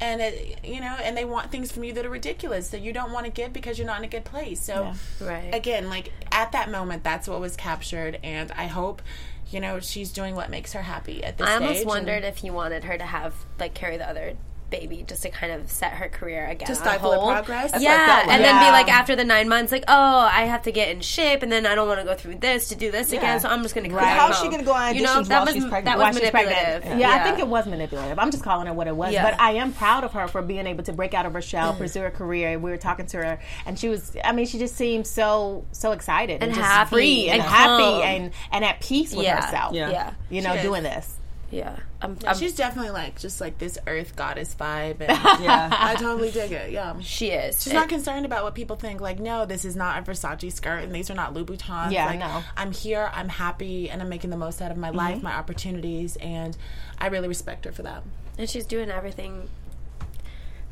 [0.00, 2.92] And it, you know, and they want things from you that are ridiculous that you
[2.92, 4.60] don't want to give because you're not in a good place.
[4.60, 5.54] So, Right.
[5.54, 9.02] again, like at that moment, that's what was captured, and I hope,
[9.50, 11.62] you know, she's doing what makes her happy at this I stage.
[11.62, 14.34] almost and wondered if you wanted her to have like carry the other
[14.70, 17.72] baby just to kind of set her career again To on stifle the progress?
[17.72, 18.28] That's what I yeah, like.
[18.28, 21.00] and then be like after the nine months, like oh, I have to get in
[21.00, 23.48] shape, and then I don't want to go through this to do this again, so
[23.48, 23.94] I'm just going to.
[23.94, 24.16] Right.
[24.16, 25.84] How's she gonna go on You know, auditions that while was she's pregnant?
[25.84, 26.82] that While was she's manipulative.
[26.82, 27.00] pregnant.
[27.00, 28.18] Yeah, I think it was manipulative.
[28.18, 29.12] I'm just calling it what it was.
[29.12, 29.22] Yeah.
[29.30, 31.72] But I am proud of her for being able to break out of her shell,
[31.74, 31.78] mm.
[31.78, 32.58] pursue her career.
[32.58, 34.16] We were talking to her, and she was.
[34.24, 37.42] I mean, she just seemed so so excited and, And just happy free and, and
[37.42, 39.44] happy and and at peace with Yeah.
[39.44, 39.74] herself.
[39.74, 39.90] Yeah.
[39.90, 40.62] Yeah, You know, She is.
[40.64, 41.16] doing this.
[41.54, 41.76] Yeah.
[42.02, 45.10] I'm, Yeah, I'm- she's definitely like just like this earth goddess vibe, and
[45.42, 45.70] yeah.
[45.72, 46.70] I totally dig it.
[46.72, 46.98] Yeah.
[47.00, 47.62] she is.
[47.62, 49.00] She's not concerned about what people think.
[49.00, 51.92] Like, no, this is not a Versace skirt, and these are not Louboutins.
[51.92, 52.42] Yeah, like, no.
[52.56, 53.10] I'm here.
[53.12, 54.98] I'm happy, and I'm making the most out of my mm-hmm.
[54.98, 56.56] life, my opportunities, and
[56.98, 58.02] I really respect her for that.
[58.38, 59.48] and she's doing everything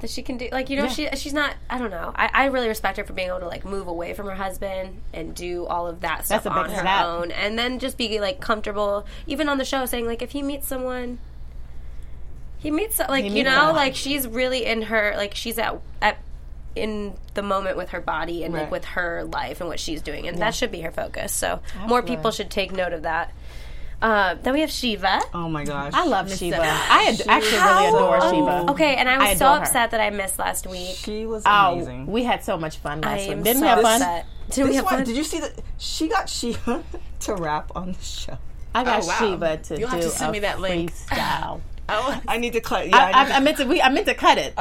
[0.02, 0.48] that she can do.
[0.52, 1.54] Like you know, she she's not.
[1.70, 2.12] I don't know.
[2.14, 5.00] I, I really respect her for being able to like move away from her husband
[5.14, 7.04] and do all of that stuff That's a big on her step.
[7.06, 9.06] own, and then just be like comfortable.
[9.26, 11.18] Even on the show, saying like if he meets someone.
[12.58, 13.74] He meets like He you meets know someone.
[13.74, 16.18] like she's really in her like she's at at
[16.76, 20.26] in the moment with her body and like with her life and what she's doing
[20.26, 23.30] and that should be her focus so more people should take note of that
[24.02, 25.92] uh, then we have Shiva Oh my gosh.
[25.94, 26.58] I love Shiva.
[26.60, 28.70] I ad- actually really adore Shiva.
[28.72, 29.62] Okay, and I was I so adore her.
[29.62, 30.94] upset that I missed last week.
[30.96, 32.06] She was Oh, amazing.
[32.06, 33.44] we had so much fun last am week.
[33.44, 34.02] Didn't so we have fun?
[34.02, 34.26] upset.
[34.50, 35.04] Did we have one, fun?
[35.04, 35.52] did you see that?
[35.78, 36.82] She got Shiva
[37.20, 38.36] to rap on the show.
[38.74, 39.18] I got Oh, wow.
[39.18, 40.92] Shiva to You'll do have to send a me that link.
[40.92, 41.60] freestyle.
[41.88, 42.88] Oh, I need to cut.
[42.88, 43.64] Yeah, I, I I, I meant to.
[43.66, 44.54] We, I meant to cut it.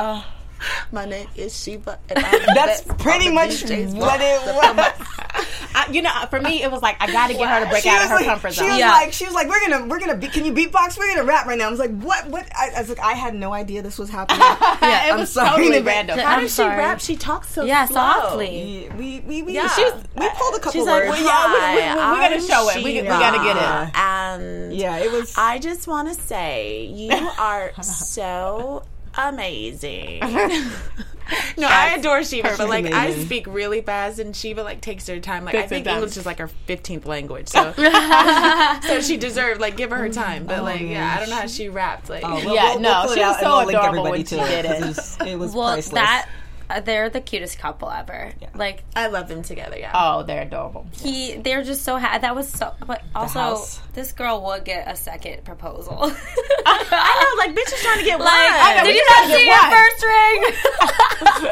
[0.92, 2.00] my name is Shiva.
[2.10, 5.08] And I'm That's pretty much DJ's what it was.
[5.74, 7.84] I, you know, for me, it was like I got to get her to break
[7.84, 8.70] She out of her like, comfort she zone.
[8.72, 8.92] was Yeah.
[8.92, 10.98] like, she was like, we're gonna, we're gonna, be, can you beatbox?
[10.98, 11.68] We're gonna rap right now.
[11.68, 12.46] I was like, what, what?
[12.56, 14.42] I, I was like, I had no idea this was happening.
[14.42, 15.96] yeah, it I'm was sorry in totally advance.
[16.10, 16.20] random.
[16.20, 16.78] How I'm does she sorry.
[16.78, 17.00] rap?
[17.00, 17.96] She talks so yeah, slow.
[17.96, 18.90] softly.
[18.98, 19.70] we, we, we, Yeah.
[19.70, 21.22] she was, we pulled a couple She's like, words.
[21.22, 22.84] Well, yeah, we- we- we, we gotta I'm show it.
[22.84, 23.98] We- we gotta get it.
[23.98, 25.34] And yeah, it was.
[25.38, 28.84] I just want to say you are so
[29.18, 30.20] amazing.
[31.58, 35.20] no, I adore Shiva, but like I speak really fast, and Shiva like takes her
[35.20, 35.46] time.
[35.46, 35.96] Like I think time.
[35.96, 37.74] English is like her fifteenth language, so
[38.84, 40.46] so she deserved like give her her time.
[40.46, 42.10] But like yeah, I don't know how she rapped.
[42.10, 44.04] Like Oh, well, Yeah, we'll, no, we'll put she was so and we'll link adorable
[44.12, 44.82] when she it, did 'cause it.
[44.84, 45.94] It was, it was Well, priceless.
[45.94, 46.30] that
[46.78, 48.32] Uh, they're the cutest couple ever.
[48.56, 49.78] Like I love them together.
[49.78, 49.92] Yeah.
[49.94, 50.88] Oh, they're adorable.
[50.94, 52.22] he, they're just so happy.
[52.22, 52.74] That was so.
[52.86, 53.58] But also,
[53.94, 55.98] this girl would get a second proposal.
[56.66, 58.76] I know, like bitch is trying to get Like, one.
[58.78, 61.52] know, did you not see get your first ring?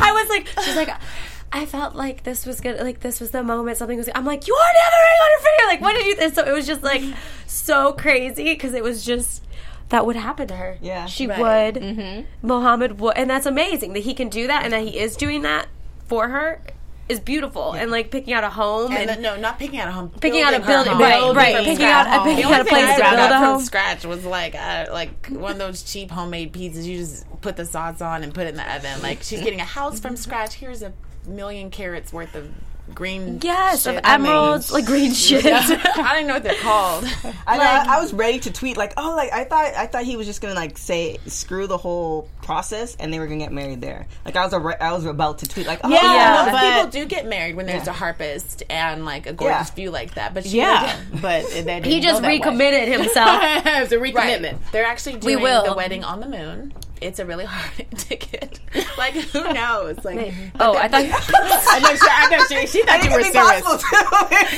[0.00, 0.90] I was like, she's like,
[1.52, 2.78] I felt like this was good.
[2.80, 4.08] Like this was the moment something was.
[4.14, 5.64] I'm like, you already have a ring on your finger.
[5.66, 6.16] Like, what did you?
[6.20, 7.02] And so it was just like
[7.46, 9.42] so crazy because it was just
[9.90, 10.76] that would happen to her.
[10.82, 11.06] Yeah.
[11.06, 11.38] she Right.
[11.74, 11.82] would.
[11.82, 12.46] Mm-hmm.
[12.46, 15.42] Mohamed would, and that's amazing that he can do that and that he is doing
[15.42, 15.66] that
[16.06, 16.60] for her
[17.08, 17.72] is beautiful.
[17.72, 20.10] And like picking out a home And and, then- no, not picking out a home.
[20.10, 21.00] picking out a building home.
[21.00, 21.54] Right, right.
[21.54, 22.24] Building Picking from out, scratch.
[22.26, 23.56] picking out a only place thing to I build a out home.
[23.56, 26.84] from scratch was like uh, like one of those cheap homemade pizzas.
[26.84, 29.00] You just put the sauce on and put it in the oven.
[29.00, 30.52] Like she's getting a house from scratch.
[30.54, 30.92] Here's a
[31.26, 32.50] million carats worth of
[32.94, 33.40] green.
[33.42, 33.96] Yes, shit.
[33.96, 35.44] of I mean, emeralds, like green shit.
[35.46, 37.04] I don't know what they're called.
[37.46, 40.04] I, know, I, I was ready to tweet like, oh, like I thought, I thought
[40.04, 43.52] he was just gonna like say screw the whole process, and they were gonna get
[43.52, 44.06] married there.
[44.24, 46.44] Like I was, a, I was about to tweet like, oh, Yeah, Yeah.
[46.46, 47.92] No, but people do get married when there's Yeah.
[47.92, 49.74] a harpist and like a gorgeous Yeah.
[49.74, 50.34] view like that.
[50.34, 51.20] But she yeah, didn't.
[51.22, 52.34] but he just go that way.
[52.38, 53.40] recommitted himself.
[53.66, 54.14] it was a Right.
[54.14, 54.58] recommitment.
[54.72, 55.64] They're actually doing we will.
[55.64, 56.72] the wedding on the moon.
[57.00, 58.60] It's a really hard ticket.
[58.98, 60.04] like who knows?
[60.04, 61.04] Like oh, I thought.
[61.04, 61.94] I know.
[61.94, 62.44] She, I know.
[62.48, 63.62] She, she thought you were serious.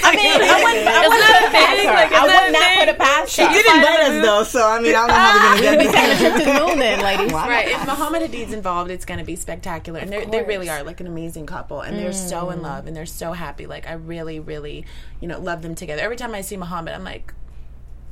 [0.02, 1.88] I mean, I wouldn't, I Is wouldn't that put a it past thing?
[1.88, 1.94] her.
[1.94, 2.78] Like, is I that would a not thing?
[2.78, 3.52] put it past She her.
[3.52, 5.84] did invite us though, so I mean, I don't know how we're gonna ah, We
[5.84, 6.30] get taking a there.
[6.30, 7.32] trip to the moon, then, ladies.
[7.50, 7.68] Right.
[7.68, 9.98] If Mohamed Hadid's involved, it's going to be spectacular.
[10.00, 11.80] And they're- really are like an amazing couple.
[11.80, 12.62] And they're so in mm.
[12.62, 13.66] love and they're so happy.
[13.66, 14.84] Like, I really, really,
[15.20, 16.02] you know, love them together.
[16.02, 17.32] Every time I see Mohamed, I'm like,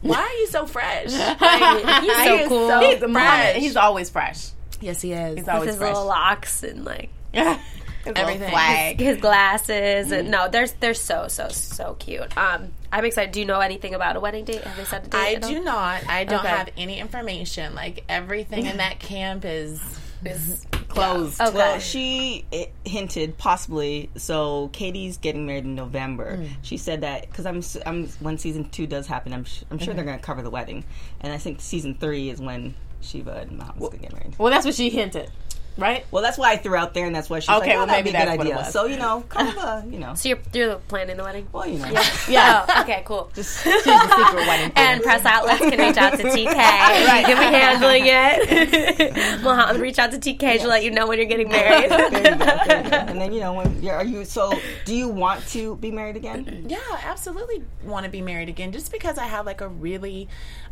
[0.03, 1.07] why are you so fresh?
[1.41, 2.69] Like, He's so is cool.
[2.69, 3.57] so He's, fresh.
[3.57, 4.49] He's always fresh.
[4.81, 5.37] yes, he is.
[5.37, 5.89] He's With always his fresh.
[5.95, 7.11] little locks and like
[8.05, 8.51] His Everything.
[8.51, 8.99] flag.
[9.01, 12.35] his glasses and no, they're they're so so so cute.
[12.39, 13.33] Um, I'm excited.
[13.33, 14.63] Do you know anything about a wedding date?
[14.63, 15.19] Have they set a date?
[15.19, 15.51] I at all?
[15.51, 16.07] do not.
[16.09, 16.49] I don't Okay.
[16.49, 17.75] have any information.
[17.75, 19.81] Like, everything in that camp is
[20.25, 21.41] is Closed.
[21.41, 21.55] okay.
[21.57, 22.47] Well, she
[22.85, 24.11] hinted possibly.
[24.17, 26.39] So Katie's getting married in November.
[26.39, 26.49] Mm.
[26.63, 29.79] She said that because I'm, s- I'm when season two does happen, I'm, sh- I'm
[29.79, 29.97] sure Mm-hmm.
[29.97, 30.85] they're going to cover the wedding,
[31.21, 34.35] and I think season three is when Shiva and Mohamed's going to get married.
[34.39, 35.31] Well, that's what she hinted,
[35.79, 36.05] right?
[36.11, 37.87] Well, that's why I threw out there, and that's why she's Okay, like, oh, well,
[37.87, 38.65] that'd maybe be a good that's what it idea.
[38.65, 38.73] was.
[38.73, 41.49] So you know, kind of a you know, so you're you're planning the wedding.
[41.53, 41.89] well, you know,
[42.29, 42.67] Yeah.
[42.79, 43.31] Oh, okay, cool.
[43.35, 44.73] just She's the secret wedding.
[44.77, 46.47] And press outlets can reach out to TK.
[46.55, 47.25] right.
[47.25, 49.43] Can be handling it.
[49.43, 51.91] Mohamed, reach out to TK to let you know when you're getting married.
[51.91, 52.97] there you go, there you go.
[52.97, 54.25] And then you know, when you're, are you?
[54.25, 54.53] So,
[54.85, 56.67] do you want to be married again?
[56.69, 58.73] Yeah, absolutely want to be married again.
[58.73, 60.29] Just because I have like a really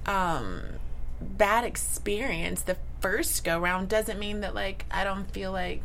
[0.06, 0.62] um,
[1.20, 5.82] bad experience the first go round doesn't mean that like I don't feel like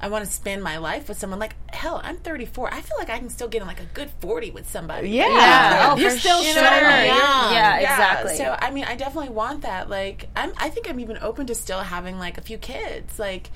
[0.00, 1.38] I want to spend my life with someone.
[1.38, 2.74] Like hell, I'm 34.
[2.74, 5.08] I feel like I can still get in like a good 40 with somebody.
[5.10, 5.88] yeah, Yeah.
[5.92, 6.52] Oh, you're still sure.
[6.52, 6.66] so young.
[6.68, 8.36] yeah, Yeah, exactly.
[8.36, 9.88] So I mean, I definitely want that.
[9.88, 10.52] Like, I'm.
[10.58, 13.18] I think I'm even open to still having like a few kids.
[13.18, 13.48] Like,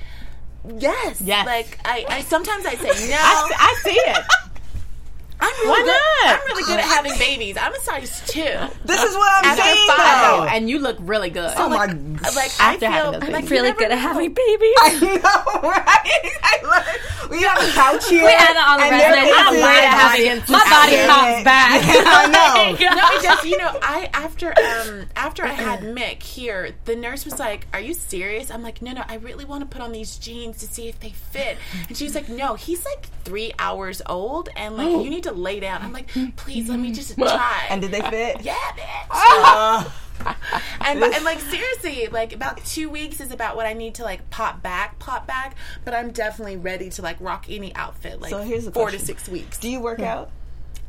[0.78, 1.44] yes, Yes.
[1.44, 3.16] Like, I, I sometimes I say no.
[3.18, 4.18] I, I see it.
[5.40, 6.26] I'm really Why good.
[6.26, 6.40] not?
[6.40, 7.56] I'm really good at having babies.
[7.60, 8.40] I'm a size two.
[8.84, 9.88] This is what I'm After saying.
[9.88, 10.17] five, I know, though.
[10.58, 11.52] And you look really good.
[11.56, 11.86] Oh my!
[11.86, 13.50] Like After I having feel those like babies.
[13.50, 13.96] really good at know.
[13.96, 14.74] having babies.
[14.82, 16.40] I know, right?
[16.42, 17.30] I love it.
[17.30, 18.24] We have a couch here.
[18.24, 19.32] We had it on the and resume.
[19.36, 21.06] I'm is great at a- having My body Yeah.
[21.08, 21.82] pops back.
[21.84, 22.94] I know.
[22.94, 27.24] No, it just you know, I after um after I had Mick here, the nurse
[27.24, 29.92] was like, "Are you serious?" I'm like, "No, no, I really want to put on
[29.92, 31.56] these jeans to see if they fit."
[31.88, 35.32] And she was like, "No, he's like three hours old, and like you need to
[35.32, 38.40] lay down." I'm like, "Please, let me just try." And did they fit?
[38.42, 39.08] yeah, bitch.
[39.10, 39.84] Uh,
[40.80, 44.28] and, and like seriously, like about two weeks is about what I need to like
[44.30, 45.56] pop back, pop back.
[45.84, 48.20] But I'm definitely ready to like rock any outfit.
[48.20, 49.00] Like So here's the four question.
[49.00, 49.58] to six weeks.
[49.58, 50.04] do you work hmm.
[50.04, 50.30] out?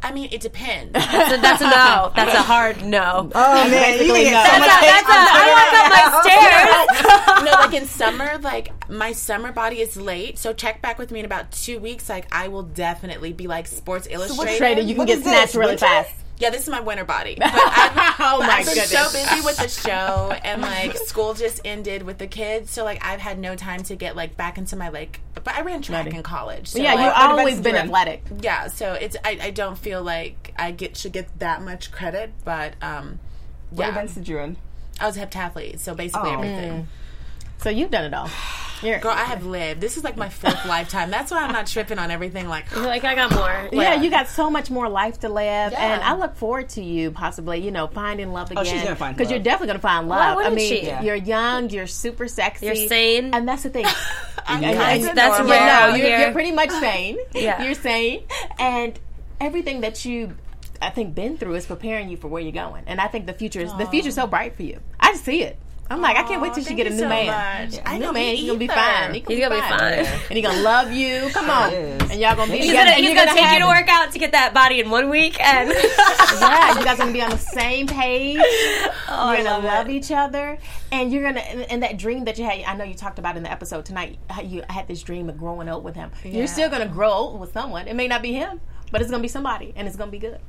[0.01, 0.93] I mean, it depends.
[0.93, 2.11] So that's a no.
[2.15, 3.29] That's a hard no.
[3.35, 4.43] Oh man, you basically get no.
[4.43, 7.45] so That's much a, that's a, I walk up my stairs.
[7.45, 10.37] no, like in summer, like my summer body is late.
[10.37, 12.07] So check back with me in about two weeks.
[12.07, 14.57] Like I will definitely be like Sports Illustrated.
[14.57, 16.13] Trader, you can What get is snatched really fast.
[16.39, 17.35] Yeah, this is my winter body.
[17.39, 18.93] But I've, Oh my goodness.
[18.95, 19.29] I've been goodness.
[19.29, 22.71] so busy with the show and like school just ended with the kids.
[22.71, 25.21] So like I've had no time to get like back into my like.
[25.35, 26.17] But I ran track Ready.
[26.17, 26.67] in college.
[26.67, 27.85] So, yeah, like, you've always been run?
[27.85, 28.23] athletic.
[28.41, 28.67] yeah.
[28.67, 32.73] So it's I, I don't feel like I get should get that much credit, but
[32.81, 33.19] um.
[33.71, 34.57] What Yeah, events did you run?
[34.99, 36.33] I was a heptathlete, so basically Oh.
[36.33, 36.87] everything.
[37.61, 38.29] So you've done it all.
[38.81, 39.81] You're, Girl, I have lived.
[39.81, 41.11] This is like my fourth lifetime.
[41.11, 42.47] That's why I'm not tripping on everything.
[42.47, 43.67] Like, You're like, I got more.
[43.73, 45.93] yeah, you got so much more life to live, Yeah.
[45.95, 48.63] and I look forward to you possibly, you know, finding love again.
[48.65, 50.21] Oh, she's gonna find because you're definitely gonna find love.
[50.21, 50.85] I wouldn't mean, she?
[50.85, 51.01] Yeah.
[51.01, 53.33] you're young, you're super sexy, You're sane.
[53.33, 53.85] and that's the thing.
[54.47, 55.51] I'm And- kind and- that's normal.
[55.57, 55.89] rare.
[55.89, 57.17] no, you're, you're pretty much sane.
[57.35, 57.61] Yeah.
[57.61, 58.23] You're sane,
[58.59, 58.97] and
[59.41, 60.37] everything that you,
[60.81, 62.85] I think, been through is preparing you for where you're going.
[62.87, 64.79] And I think the future is the future's so bright for you.
[65.01, 65.59] I just see it.
[65.91, 67.27] I'm like, I can't wait till she get a new so man.
[67.71, 67.79] much.
[67.85, 69.13] I new know, man, me he's gonna be fine.
[69.15, 70.05] He He's gonna be fine.
[70.05, 71.29] and he gonna love you.
[71.33, 72.91] Come on, and y'all gonna be He's together.
[72.91, 75.09] gonna, he's you're gonna take you to work out to get that body in one
[75.09, 75.69] week, and
[76.39, 78.37] Yeah, you guys gonna be on the same page.
[79.09, 80.57] Oh, you're gonna love, each other,
[80.91, 82.61] and you're gonna and, and that dream that you had.
[82.63, 84.19] I know you talked about in the episode tonight.
[84.29, 86.11] How you had this dream of growing old with him.
[86.23, 86.31] Yeah.
[86.31, 87.87] You're still gonna grow old with someone.
[87.87, 90.39] It may not be him, but it's gonna be somebody, and it's gonna be good.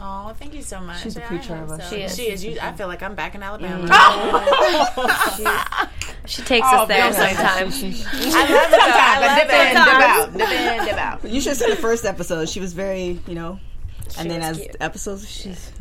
[0.00, 1.02] Oh, thank you so much.
[1.02, 1.90] She's a preacher of us.
[1.90, 1.96] so.
[1.96, 2.14] She is.
[2.16, 2.44] She is.
[2.44, 3.84] You, I feel like I'm back in Alabama.
[3.88, 5.88] Mm.
[6.26, 7.82] she takes Oh, us there don't sometimes.
[7.82, 8.70] I love it.
[8.70, 8.78] though.
[8.78, 8.80] I
[9.18, 11.24] Sometimes, dip in, dip out, dip in, dip out.
[11.28, 12.48] You should have seen the first episode.
[12.48, 13.58] She was very, you know,
[14.18, 14.76] and then was as cute.
[14.80, 15.72] episodes, she's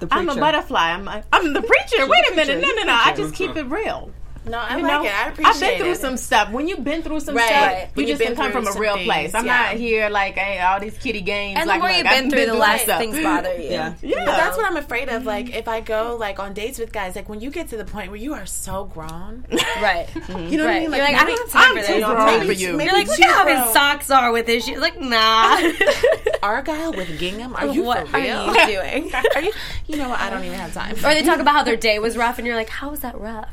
[0.00, 0.20] the preacher.
[0.20, 0.90] I'm a butterfly.
[0.90, 2.04] I'm, a, I'm the preacher.
[2.06, 2.34] Wait a preacher.
[2.34, 2.60] minute.
[2.62, 2.92] No, no, no.
[3.00, 4.10] I just keep it real.
[4.48, 5.12] No, I You like know, it.
[5.14, 5.54] I appreciate it.
[5.54, 5.98] I've been through it.
[5.98, 6.50] some stuff.
[6.52, 7.46] When you've been through some Right.
[7.46, 7.88] stuff, Right.
[7.96, 9.34] you you've just been can come from a real things, place.
[9.34, 9.56] I'm yeah.
[9.56, 11.58] not here like hey, all these kitty games.
[11.58, 12.98] And like, the more look, you've I've been through, the less stuff.
[13.00, 13.70] things bother you.
[13.70, 13.94] Yeah.
[14.02, 15.24] Yeah, But that's what I'm afraid of.
[15.26, 17.84] Like, if I go like on dates with guys, like when you get to the
[17.84, 19.44] point where you are so grown,
[19.82, 20.08] Right.
[20.14, 20.56] you know mm-hmm.
[20.56, 20.80] what I Right.
[20.82, 20.90] mean?
[20.92, 22.04] You're like, I maybe- don't have time I'm for too this.
[22.04, 22.68] grown for you.
[22.80, 24.78] You're like, look at how his socks are with his shoes.
[24.78, 25.60] Like, nah.
[26.42, 27.56] Argyle with gingham.
[27.56, 28.54] Are you what for are real?
[28.54, 29.12] you doing?
[29.34, 29.52] Are you?
[29.88, 30.20] You know what?
[30.20, 30.94] I don't even have time.
[30.96, 33.18] Or they talk about how their day was rough, and you're like, how was that
[33.18, 33.48] rough?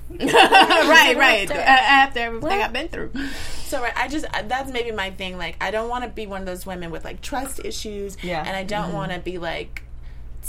[0.90, 1.50] Right, right.
[1.50, 1.58] What?
[1.58, 2.60] Uh, After everything What?
[2.60, 3.12] I've been through.
[3.74, 5.36] So right, I just that's maybe my thing.
[5.40, 8.18] Like, I don't want to be one of those women with like trust issues.
[8.22, 8.44] Yeah.
[8.46, 9.82] And I don't want to be like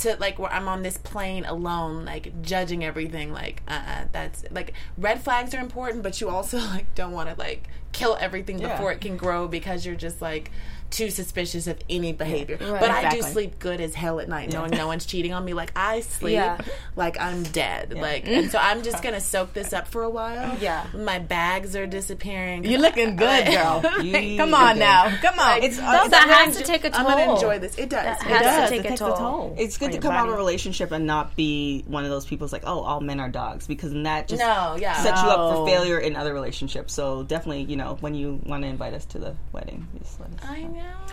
[0.01, 3.33] to like where I'm on this plane alone, like judging everything.
[3.33, 7.31] Like, uh, uh that's like red flags are important, but you also like don't want
[7.31, 8.73] to like kill everything Yeah.
[8.77, 10.51] before it can grow because you're just like
[10.90, 12.57] too suspicious of any behavior.
[12.59, 15.53] But I do sleep good as hell at night, knowing no one's cheating on me.
[15.55, 16.59] Like I sleep Yeah.
[16.97, 17.94] like I'm dead.
[17.94, 20.57] Like, and so I'm just gonna soak this up for a while.
[20.61, 20.87] Yeah.
[20.94, 22.64] my bags are disappearing.
[22.64, 23.83] You're looking good, girl.
[24.03, 25.14] You Come on now.
[25.20, 25.62] Come on.
[25.62, 27.77] It's, No, uh, that I'm has to enjo- take a I'm gonna enjoy this.
[27.77, 28.05] It does.
[28.20, 28.70] That It has to does.
[28.70, 29.14] take it a toll.
[29.14, 29.57] a toll.
[29.59, 32.25] It's good to your come out of a relationship and not be one of those
[32.27, 34.94] people's like, oh, all men are dogs, because that just No, yeah.
[35.03, 36.92] sets you up for failure in other relationships.
[36.94, 40.29] So definitely, you know, when you want to invite us to the wedding, just let
[40.31, 40.38] us.
[40.44, 40.63] I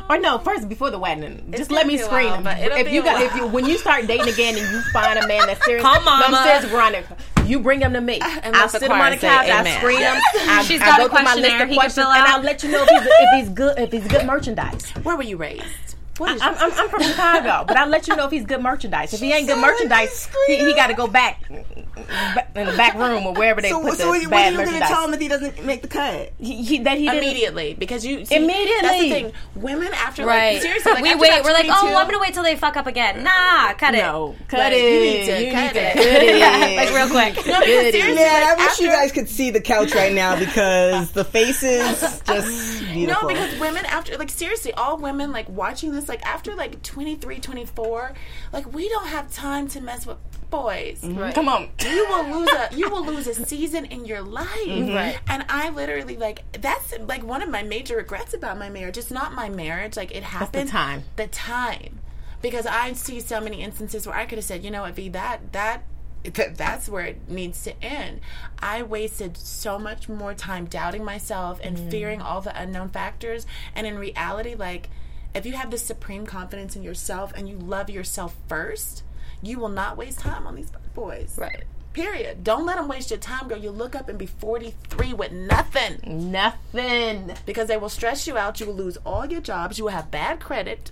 [0.09, 2.75] Or no, first before the wedding, just gonna let me screen while, him.
[2.75, 5.47] If you got, if you when you start dating again and you find a man
[5.47, 6.41] that's serious, Come, mama.
[6.43, 7.15] serious, Veronika.
[7.45, 8.19] You bring him to me.
[8.43, 9.47] And I'll sit him on the couch.
[9.47, 10.15] I'll screen him.
[10.49, 12.27] I, She's I got go a through my list of questions, and.
[12.27, 14.89] I'll let you know if he's if he's good if he's good merchandise.
[15.03, 15.95] Where were you raised?
[16.17, 18.61] What is I'm, I'm, I'm from Chicago, but I'll let you know if he's good
[18.61, 19.13] merchandise.
[19.13, 22.95] If he ain't good merchandise, he, he got to go back back in the back
[22.95, 24.71] room or wherever they So, put so the what, what bad are you going to
[24.73, 24.89] merchandise.
[24.89, 26.33] tell him if he doesn't make the cut?
[26.37, 28.81] he, he, that he didn't immediately because you see, Immediately.
[28.81, 29.31] That's the thing.
[29.55, 30.53] Women after Right.
[30.53, 31.29] like seriously, like we after wait.
[31.31, 33.23] about We're like, oh, 22 I'm gonna wait till they fuck up again.
[33.23, 33.97] Nah, cut it.
[33.99, 34.93] No, cut Like, it.
[34.93, 35.93] you need to You cut need to it.
[35.93, 36.75] cut it.
[36.77, 37.45] like real quick.
[37.51, 40.13] No, because seriously, Man, I like, wish you after- guys could see the couch right
[40.13, 43.27] now because the faces just beautiful.
[43.29, 47.39] No, because women after like seriously, all women like watching this like after like 23,
[47.39, 48.13] 24,
[48.53, 50.17] like we don't have time to mess with
[50.49, 50.99] boys.
[51.01, 51.69] Come on.
[51.81, 54.47] You will lose a you will lose a season in your life.
[54.67, 54.93] Mm-hmm.
[54.93, 55.19] Right.
[55.27, 58.97] And I literally like that's like one of my major regrets about my marriage.
[58.97, 61.03] It's not my marriage, like it happened time.
[61.15, 61.99] The time.
[62.41, 65.09] Because I see so many instances where I could have said, you know what, V,
[65.09, 65.83] that that
[66.23, 68.19] that that's where it needs to end.
[68.59, 71.89] I wasted so much more time doubting myself and Mm-hmm.
[71.89, 73.45] fearing all the unknown factors.
[73.75, 74.89] And in reality, like,
[75.33, 79.03] if you have this supreme confidence in yourself and you love yourself first,
[79.41, 81.35] you will not waste time on these boys.
[81.37, 81.63] Right.
[81.93, 82.43] Period.
[82.43, 83.57] Don't let them waste your time, girl.
[83.57, 87.33] You look up and be 43 with nothing Nothing.
[87.45, 88.59] because they will stress you out.
[88.61, 89.77] You will lose all your jobs.
[89.77, 90.91] You will have bad credit.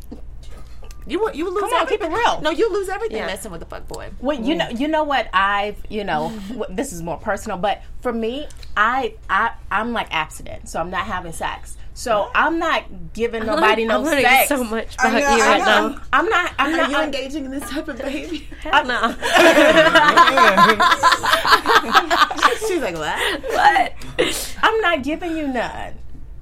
[1.07, 2.17] You will, you will lose Come on, keep everything.
[2.17, 2.41] it real.
[2.41, 3.25] No, you lose everything Yeah.
[3.27, 4.09] messing with a fuck boy.
[4.19, 4.79] Well, you know, mm.
[4.79, 6.37] you know what I've, you know,
[6.69, 11.05] this is more personal, but for me, I, I, I'm like abstinent, so I'm not
[11.05, 11.77] having sex.
[11.99, 14.47] So I'm not giving nobody no I'm learning sex.
[14.47, 16.01] so much I about know, you right now.
[16.13, 16.53] I'm not.
[16.57, 16.89] I'm Are not.
[16.91, 18.39] you I'm, engaging in this type of behavior?
[18.61, 19.01] Hell no.
[22.69, 23.41] She's like, what?
[23.51, 24.57] what?
[24.63, 25.95] I'm not giving you none.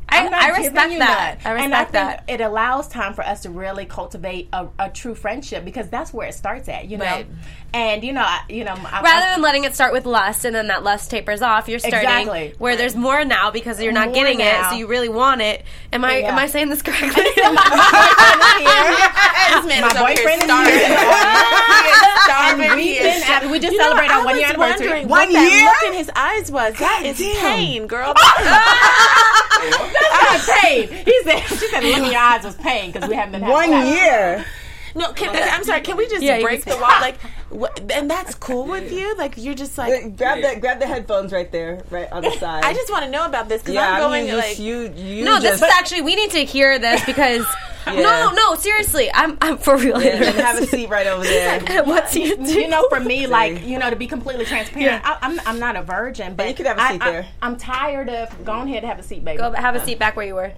[0.10, 1.40] I, I'm not I respect you that.
[1.44, 1.54] none.
[1.60, 2.42] I and I respect think that.
[2.42, 6.28] it allows time for us to really cultivate a, a true friendship because that's where
[6.28, 7.04] it starts at, you know.
[7.06, 7.28] Right.
[7.74, 10.56] And you know, I, you know, I, Rather than letting it start with lust and
[10.56, 12.54] then that lust tapers off, you're starting Exactly.
[12.58, 15.64] where there's more now because you're not More getting it, so you really want it.
[15.92, 16.32] Am I Yeah.
[16.32, 17.10] am I saying this correctly?
[17.12, 17.26] This
[19.66, 20.98] man My is over here boyfriend is here.
[21.78, 22.70] He is starving.
[22.72, 24.88] And He we've been at- we just You know, celebrated our one year anniversary.
[24.88, 26.74] wondering One what that look in his eyes was.
[26.80, 27.36] That is damn.
[27.42, 28.14] pain, girl.
[30.00, 30.88] That's not pain.
[30.90, 33.54] He said, she said, look in your eyes was pain because we haven't been having
[33.54, 33.90] One sex.
[33.90, 34.46] year.
[34.96, 35.82] No, can, I'm sorry.
[35.82, 36.90] Can we just Yeah, break the say- wall?
[37.02, 37.20] Like,
[37.50, 39.16] what, and that's cool with you.
[39.16, 40.18] Like, you're just like.
[40.18, 42.64] Grab the grab the headphones right there, right on the side.
[42.66, 44.46] I just want to know about this because yeah, I'm going I mean, like.
[44.48, 47.46] just, you you no, this is actually we need to hear this because
[47.96, 50.02] no, no, seriously, I'm I'm for real.
[50.02, 50.42] yeah, interested.
[50.44, 51.84] have a seat right over there.
[51.84, 52.44] What's you do?
[52.60, 55.76] You know, for me, like you know, to be completely transparent, I, I'm I'm not
[55.76, 57.28] a virgin, but you could have a seat I- there.
[57.42, 58.46] I'm tired of.
[58.46, 59.38] Go ahead, and have a seat, baby.
[59.38, 60.52] Go have a seat back where you were.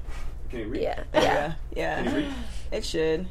[0.49, 0.81] Can you read?
[0.81, 1.53] Yeah, yeah.
[1.75, 2.31] Yeah, yeah.
[2.71, 3.27] It should.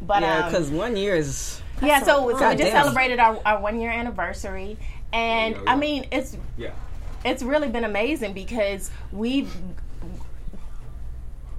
[0.00, 1.60] But Yeah, um, because one year is.
[1.82, 4.76] yeah, so, so we just celebrated our, our one year anniversary,
[5.12, 6.70] and There you go, I mean, it's Yeah.
[7.24, 9.52] it's really been amazing because we've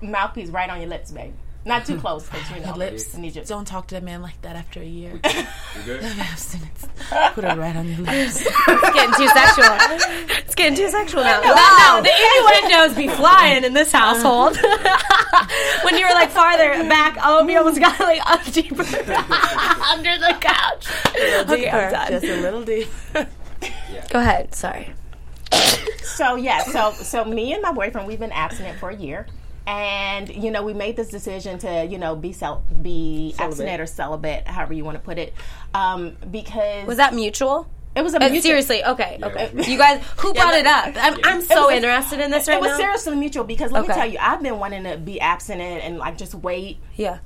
[0.01, 1.33] mouthpiece right on your lips, babe.
[1.65, 3.13] Not too close, because you know, lips.
[3.15, 3.43] I need you.
[3.43, 5.19] Don't talk to that man like that after a year.
[5.77, 6.03] You good?
[6.03, 6.87] Abstinence.
[7.33, 8.41] Put it right on your lips.
[8.43, 9.67] It's getting too sexual.
[10.39, 11.39] It's getting too sexual now.
[11.41, 14.57] No, wow, no, the innuendos be flying in this household.
[15.83, 20.35] when you were like farther back, oh, you almost got like up deeper under the
[20.41, 20.87] couch.
[21.15, 22.11] Okay, I'm done.
[22.13, 22.87] Just a little deep.
[24.09, 24.53] Go ahead.
[24.55, 24.91] Sorry.
[26.03, 29.27] So yeah, so so me and my boyfriend we've been abstinent for a year.
[29.67, 33.85] And you know we made this decision to you know be cel- be abstinent or
[33.85, 35.33] celibate, however you want to put it,
[35.73, 37.67] um, because Was that mutual?
[37.95, 39.51] it was a Uh, mutual- seriously, okay, okay.
[39.69, 40.93] You guys, who brought it up?
[40.95, 42.59] I'm, I'm so was a- interested in this right now.
[42.59, 42.77] it was now.
[42.85, 43.89] seriously mutual because let Okay.
[43.93, 47.17] me tell you, I've been wanting to be abstinent and like just wait, Yeah.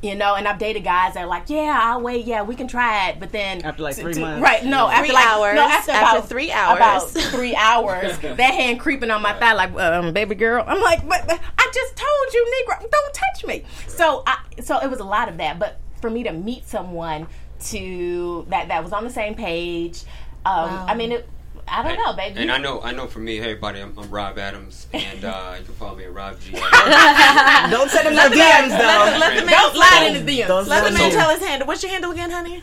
[0.00, 0.34] you know.
[0.36, 3.20] And I've dated guys that are like, yeah, I'll wait, yeah, we can try it,
[3.20, 4.42] but then After, like, three t- months.
[4.42, 4.64] right?
[4.64, 5.54] No, after Three like hours.
[5.56, 6.76] no, after, After about three hours.
[6.76, 10.64] about three hours, that hand creeping on my thigh like, um, baby girl.
[10.66, 13.64] I'm like, but, but I just told you, Negro, don't touch me.
[13.88, 17.26] So I, so it was a lot of that, but for me to meet someone
[17.66, 20.02] to that that was on the same page,
[20.44, 21.28] um, I mean it.
[21.68, 22.40] I don't know, baby.
[22.40, 23.06] And I know, I know.
[23.06, 26.12] For me, hey, everybody, I'm, I'm Rob Adams, and uh, you can follow me at
[26.12, 26.50] Rob G.
[27.70, 29.18] Don't send him no DMs though.
[29.18, 30.48] Let the man, Don't slide in the DMs.
[30.48, 31.68] Don't let the man So- tell his handle.
[31.68, 32.62] What's your handle again, honey?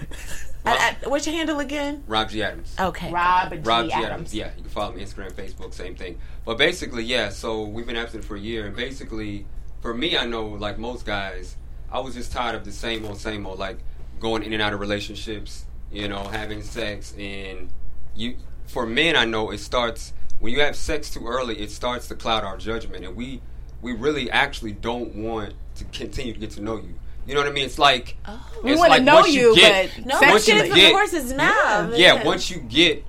[0.65, 2.03] I- I- what's your handle again?
[2.07, 2.43] Rob G.
[2.43, 2.75] Adams.
[2.79, 3.11] Okay.
[3.11, 3.57] Rob G.
[3.59, 3.91] Rob G.
[3.93, 4.05] Adams.
[4.05, 4.33] Adams.
[4.35, 6.19] Yeah, you can follow me Instagram, Facebook, same thing.
[6.45, 7.29] But basically, yeah.
[7.29, 9.45] So we've been absent for a year, and basically,
[9.81, 11.55] for me, I know like most guys,
[11.91, 13.79] I was just tired of the same old, same old, like
[14.19, 15.65] going in and out of relationships.
[15.91, 17.69] You know, having sex, and
[18.15, 18.35] you.
[18.67, 21.59] For men, I know it starts when you have sex too early.
[21.59, 23.41] It starts to cloud our judgment, and we
[23.81, 26.93] we really actually don't want to continue to get to know you.
[27.29, 27.65] You know what I mean?
[27.65, 28.43] It's like oh.
[28.63, 30.67] We it's wanna like know once you, get, but No, Sex once shit you is
[30.69, 31.95] from the get, horse's mouth.
[31.95, 33.05] yeah, once you get,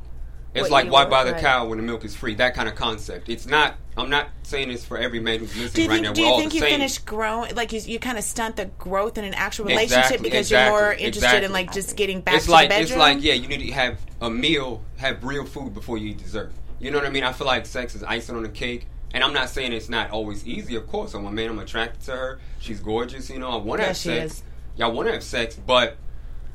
[0.54, 1.40] it's What like you why want, buy the right.
[1.40, 2.34] cow when the milk is free?
[2.34, 3.28] That kind of concept.
[3.30, 3.76] It's not.
[3.96, 6.04] I'm not saying it's for every man who's Do listening you right think?
[6.04, 6.12] now.
[6.12, 6.70] Do We're you all think you same.
[6.70, 7.54] finish growing?
[7.54, 10.68] Like you, you kind of stunt the growth in an actual relationship Exactly, because you're
[10.70, 12.98] more exactly, interested in like just getting back It's to like the it's bedroom.
[13.00, 16.52] like yeah, you need to have a meal, have real food before you eat dessert.
[16.78, 17.24] You know what I mean?
[17.24, 18.86] I feel like sex is icing on the cake.
[19.12, 20.76] And I'm not saying it's not always easy.
[20.76, 21.50] Of course, I'm a man.
[21.50, 22.40] I'm attracted to her.
[22.60, 23.28] She's gorgeous.
[23.30, 24.32] You know, I want to Yeah, have she sex.
[24.34, 24.42] is.
[24.76, 25.96] Y'all want to have sex, but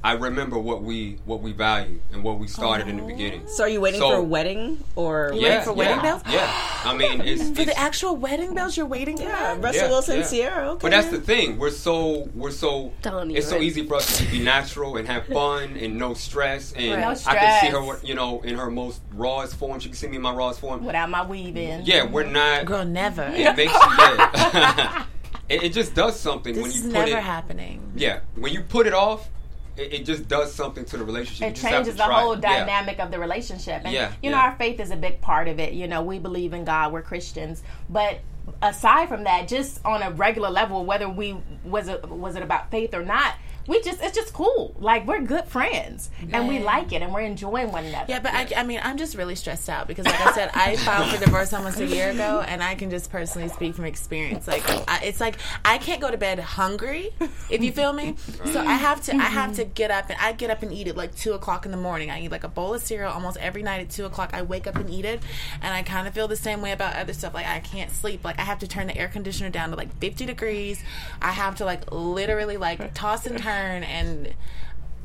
[0.05, 3.47] I remember what we what we value and what we started in the beginning.
[3.47, 6.21] So are you waiting So- for a wedding or yeah, waiting for wedding yeah, bells?
[6.29, 6.53] Yeah,
[6.85, 9.63] I mean, it's, for it's the actual wedding bells, you're waiting for Yeah, that?
[9.63, 10.27] Russell Yeah, Wilson, yeah.
[10.27, 10.69] Ciara.
[10.73, 10.79] Okay.
[10.83, 11.57] But that's the thing.
[11.57, 15.25] We're so we're so Don't it's so easy for us to be natural and have
[15.25, 16.71] fun and no stress.
[16.73, 16.99] And Right.
[17.01, 19.79] No I can see her, you know, in her most rawest form.
[19.79, 20.85] She can see me in my rawest form.
[20.85, 21.83] Without my weave in.
[21.83, 22.65] Yeah, we're not.
[22.65, 23.23] Girl, never.
[23.33, 23.79] It makes you.
[23.97, 25.05] Yeah.
[25.49, 27.23] it, it just does something when This you is put never it.
[27.23, 27.91] happening.
[27.95, 29.29] Yeah, when you put it off,
[29.77, 31.49] it, it just does something to the relationship.
[31.49, 32.43] It changes the whole it.
[32.43, 32.65] Yeah.
[32.65, 33.81] dynamic of the relationship.
[33.83, 34.43] And Yeah, you know, yeah.
[34.43, 35.73] our faith is a big part of it.
[35.73, 37.63] You know, we believe in God, we're Christians.
[37.89, 38.19] But
[38.61, 42.71] aside from that, just on a regular level, whether we was it was it about
[42.71, 43.35] faith or not,
[43.67, 44.75] we just it's just cool.
[44.79, 48.05] Like we're good friends and we like it and we're enjoying one another.
[48.07, 50.75] Yeah, but I, I mean, I'm just really stressed out because, like I said, I
[50.77, 54.47] filed for divorce almost a year ago, and I can just personally speak from experience.
[54.47, 57.09] Like, I, it's like I can't go to bed hungry,
[57.49, 58.15] if you feel me.
[58.51, 59.73] So I have to, I have to mm-hmm.
[59.73, 62.11] get up, and I get up and eat it like two o'clock in the morning.
[62.11, 64.31] I eat like a bowl of cereal almost every night at two o'clock.
[64.33, 65.21] I wake up and eat it,
[65.61, 67.33] and I kind of feel the same way about other stuff.
[67.33, 68.23] Like I can't sleep.
[68.23, 70.83] Like I have to turn the air conditioner down to like 50 degrees.
[71.21, 74.33] I have to like literally like toss and turn and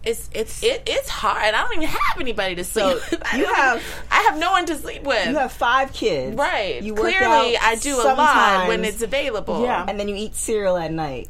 [0.03, 1.43] it's it's it, it's hard.
[1.43, 2.87] I don't even have anybody to sleep.
[3.11, 3.23] with.
[3.33, 5.29] I you have- I have no one to sleep with.
[5.29, 6.37] You have five kids.
[6.37, 6.83] right.
[6.83, 9.63] You Clearly, I do a lot when it's available.
[9.63, 9.85] Yeah.
[9.87, 11.29] And then you eat cereal at night.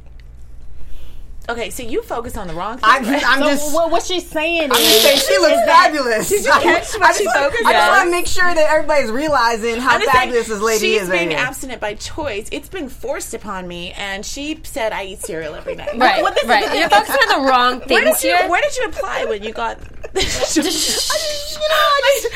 [1.50, 2.84] Okay, so you focus on the wrong thing.
[2.88, 3.22] I'm, right?
[3.26, 3.74] I'm So just.
[3.74, 6.28] what, what she's saying I'm is, just saying she looks is that- fabulous.
[6.28, 9.76] Did you catch what she focused I just want to make sure that everybody's realizing
[9.80, 11.38] how I'm just saying, fabulous this lady she's is right being here.
[11.38, 12.48] abstinent by choice.
[12.52, 15.96] It's been forced upon me, and she said I eat cereal every night.
[15.96, 18.48] Right, What this is- You're focusing on the wrong Where things did you here.
[18.48, 19.78] Where did you apply when you got?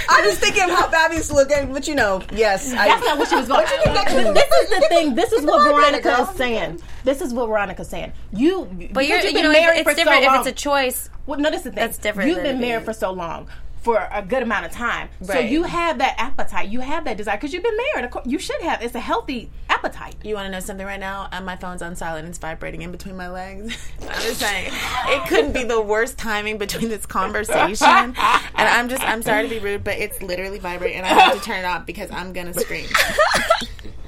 [0.09, 2.73] I'm just thinking of how fabulous looking, but you know, yes.
[2.73, 3.63] I, That's not what she was going.
[3.63, 5.15] What you think that- But this is the thing.
[5.15, 6.81] This is what Veronika is saying.
[7.05, 8.13] This is what Veronika's saying.
[8.33, 10.35] You, but you're, because you've you know, married it's for different so long.
[10.41, 11.11] if it's a choice.
[11.27, 11.81] Well, no, this is the thing.
[11.81, 13.49] That's different You've been married for so long,
[13.85, 15.11] for a good amount of time.
[15.23, 16.71] So you have that appetite.
[16.71, 18.11] You have that desire because you've been married.
[18.25, 18.83] You should have.
[18.83, 20.17] It's a healthy appetite.
[20.25, 21.29] You want to know something right now?
[21.31, 22.27] Uh, my phone's on silent.
[22.27, 23.77] It's vibrating in between my legs.
[24.03, 27.87] I'm just saying, it couldn't be the worst timing between this conversation.
[27.87, 28.15] And
[28.57, 31.41] I'm just, I'm sorry to be rude, but it's literally vibrating, and I have to
[31.41, 32.87] turn it off because I'm gonna scream.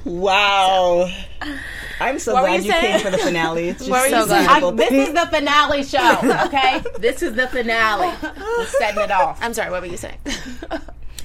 [0.06, 1.10] wow.
[2.00, 3.68] I'm so What glad you you came for the finale.
[3.68, 4.48] It's just What were you so saying?
[4.48, 6.20] I, this is the finale show.
[6.46, 8.12] Okay, this is the finale.
[8.22, 9.38] We're setting it off.
[9.42, 9.70] I'm sorry.
[9.70, 10.18] What were you saying?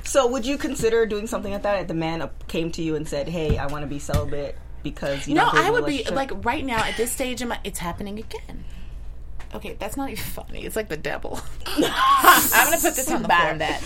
[0.04, 3.08] So, would you consider doing something like that if the man came to you and
[3.08, 6.32] said, "Hey, I want to be celibate because you No, know, I would be like
[6.44, 7.60] right now at this stage in my.
[7.64, 8.64] It's happening again.
[9.54, 10.64] Okay, that's not even funny.
[10.66, 11.40] It's like the devil.
[11.66, 13.40] I'm gonna put this on the floor.
[13.40, 13.82] Ban that.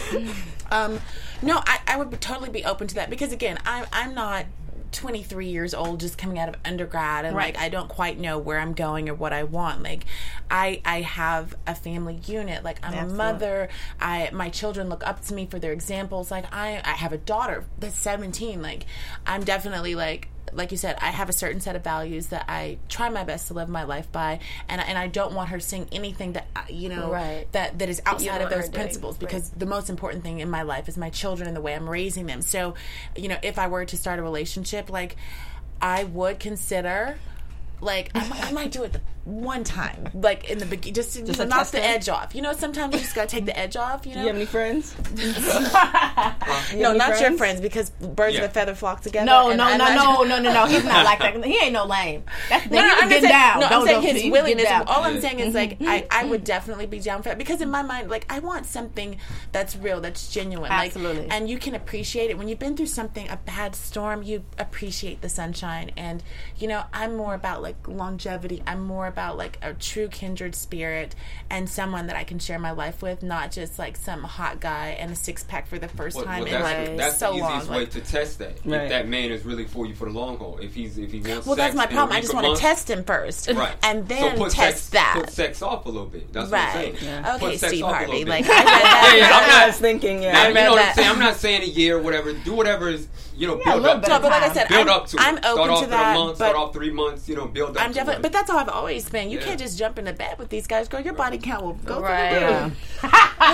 [0.72, 1.00] Um,
[1.42, 4.46] no, I, I would totally be open to that because again, I'm I'm not
[4.92, 7.54] 23 years old, just coming out of undergrad, and Right.
[7.56, 9.84] like I don't quite know where I'm going or what I want.
[9.84, 10.06] Like,
[10.50, 12.64] I I have a family unit.
[12.64, 13.14] Like I'm Absolutely.
[13.14, 13.70] a mother.
[14.00, 16.32] I my children look up to me for their examples.
[16.32, 18.62] Like I I have a daughter that's 17.
[18.62, 18.86] Like
[19.26, 22.78] I'm definitely like like you said, I have a certain set of values that I
[22.90, 24.40] try my best to live my life by,
[24.70, 27.48] and I- and I don't want her seeing anything that uh, you know Right.
[27.52, 28.74] that that is outside of those doing.
[28.74, 31.74] principles because the most important thing in my life is my children and the way
[31.76, 32.42] I'm raising them.
[32.42, 32.76] So,
[33.16, 35.16] you know, if I were to start a relationship, like
[35.82, 37.18] I would consider
[37.82, 38.96] like I, I might do it
[39.26, 41.84] one time, like in the beginning, just to Just you know, knock the day?
[41.84, 42.36] edge off.
[42.36, 44.06] You know, sometimes you just gotta take the edge off.
[44.06, 44.96] You know, Do you have any friends?
[46.76, 47.38] no, any not your friends?
[47.40, 48.44] friends because birds Yeah.
[48.44, 49.26] of a feather flock together.
[49.26, 50.66] No, no, no, no, no, no, no.
[50.68, 51.44] He's not like that.
[51.44, 52.24] He ain't no lame.
[52.50, 53.60] That's the No, no, I'm get saying, down.
[53.62, 54.66] no, Don't I'm saying don't- his you willingness.
[54.66, 54.88] down.
[54.88, 55.84] All I'm saying is mm-hmm.
[55.84, 56.30] like I, I mm-hmm.
[56.30, 59.18] would definitely be down for it because in my mind, like I want something
[59.52, 60.70] that's real, that's genuine.
[60.70, 64.22] Like, and you can appreciate it when you've been through something, a bad storm.
[64.22, 66.22] You appreciate the sunshine, and
[66.58, 68.62] you know I'm more about like longevity.
[68.68, 71.16] I'm more about like a true kindred spirit
[71.50, 74.90] and someone that I can share my life with, not just like some hot guy
[75.00, 77.32] and a six pack for the first Well, time well, in that's, like that's so
[77.32, 77.76] the easiest long.
[77.78, 78.60] way Like, to test that.
[78.64, 78.84] Right.
[78.84, 80.60] If that man is really for you for the long haul.
[80.62, 82.16] If he's if he wants well, that's my problem.
[82.16, 83.76] I just want to test him first, Right.
[83.84, 85.16] and So then put test sex, that.
[85.20, 86.32] Put sex off a little bit.
[86.32, 86.76] That's Right.
[86.76, 87.26] what I'm saying.
[87.26, 88.26] Okay, Put sex Steve off a Harvey.
[88.26, 88.46] Like.
[88.46, 89.12] I read that.
[89.18, 90.40] Yeah, yeah, I'm I not- was thinking, yeah.
[90.40, 90.90] I, you know read what that.
[90.90, 91.10] I'm saying?
[91.10, 92.32] I'm not saying a year or whatever.
[92.34, 93.08] Do whatever is
[93.38, 94.16] you know a build up bit to.
[94.16, 95.46] of No, but like I said, Build I'm, up to I'm it.
[95.46, 96.16] open start off to in that.
[96.16, 96.40] a month.
[96.40, 97.28] but Start off three months.
[97.30, 97.84] You know, build up.
[97.84, 98.22] I'm to definitely, it.
[98.22, 99.30] but that's how I've always been.
[99.32, 99.46] You Yeah.
[99.46, 101.02] can't just jump into bed with these guys, girl.
[101.02, 102.30] Your body count will go Right.
[102.30, 102.64] through the Yeah.
[102.66, 102.74] roof.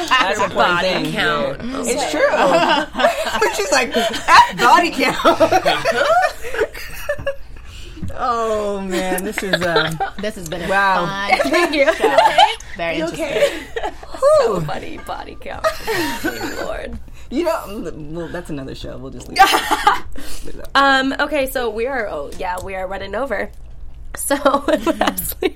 [0.10, 1.12] That's a body thing.
[1.14, 1.62] count.
[1.64, 1.84] Yeah.
[1.86, 2.30] It's true.
[3.40, 3.94] but she's like,
[4.58, 5.18] body count.
[8.16, 11.06] oh man, this is um, This has been a Wow.
[11.06, 11.94] fun Thank you.
[11.94, 12.18] show.
[12.78, 13.94] Very interesting.
[14.40, 15.66] so funny body count.
[16.62, 17.00] Lord.
[17.30, 18.98] you know, well, that's another show.
[18.98, 19.40] We'll just leave.
[20.76, 21.14] Um.
[21.20, 21.46] Okay.
[21.48, 22.08] So we are.
[22.08, 23.52] Oh yeah, we are running over.
[24.16, 24.36] So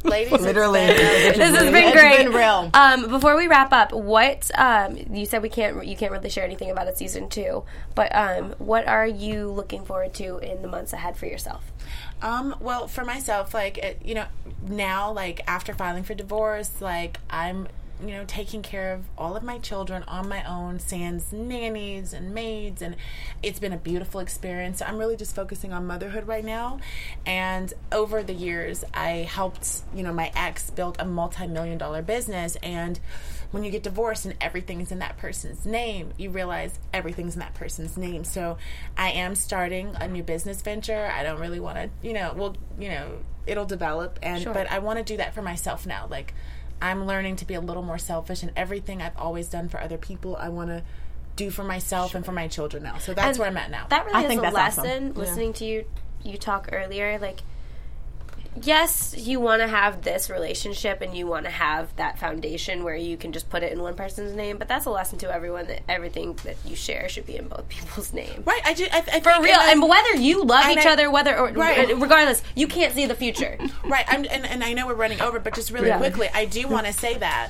[0.03, 2.17] Ladies, Literally, this has been It's great.
[2.25, 2.69] been real.
[2.73, 6.43] Um, before we wrap up, what um, you said we can't you can't really share
[6.43, 7.63] anything about it season two,
[7.95, 11.71] but um, what are you looking forward to in the months ahead for yourself?
[12.21, 14.25] Um, well, for myself, like it, you know,
[14.67, 17.67] now like after filing for divorce, like I'm
[18.01, 22.33] you know taking care of all of my children on my own, sans nannies and
[22.33, 22.95] maids, and
[23.43, 24.79] it's been a beautiful experience.
[24.79, 26.79] So I'm really just focusing on motherhood right now.
[27.25, 32.55] And over the years, I helped you know my ex build a multi-million dollar business
[32.57, 32.99] and
[33.55, 37.39] when you get divorced and everything is in that person's name, you realize everything's in
[37.39, 38.25] that person's name.
[38.25, 38.57] So
[38.97, 41.09] I am starting a new business venture.
[41.13, 44.79] I don't really want to, you know, well, you know, it'll develop and but I
[44.79, 46.07] want to do that for myself now.
[46.09, 46.33] Like
[46.81, 49.97] I'm learning to be a little more selfish and everything I've always done for other
[49.97, 50.83] people, I want to
[51.35, 52.97] do for myself and for my children now.
[52.97, 53.87] So that's And where I'm at now.
[53.89, 54.83] That really I is think a that's awesome.
[54.83, 55.13] lesson.
[55.13, 55.85] Listening to you
[56.23, 57.41] you talk earlier, like
[58.63, 62.95] yes, you want to have this relationship and you want to have that foundation where
[62.95, 65.67] you can just put it in one person's name, but that's a lesson to everyone
[65.67, 68.43] that everything that you share should be in both people's name.
[68.45, 71.37] right, I just I, I For real, and whether you love each I- other, whether
[71.37, 71.89] or Right.
[71.97, 73.57] regardless, you can't see the future.
[73.85, 75.97] Right, I'm, and, and I know we're running over, but just really Yeah.
[75.99, 77.49] quickly, I do want to say that.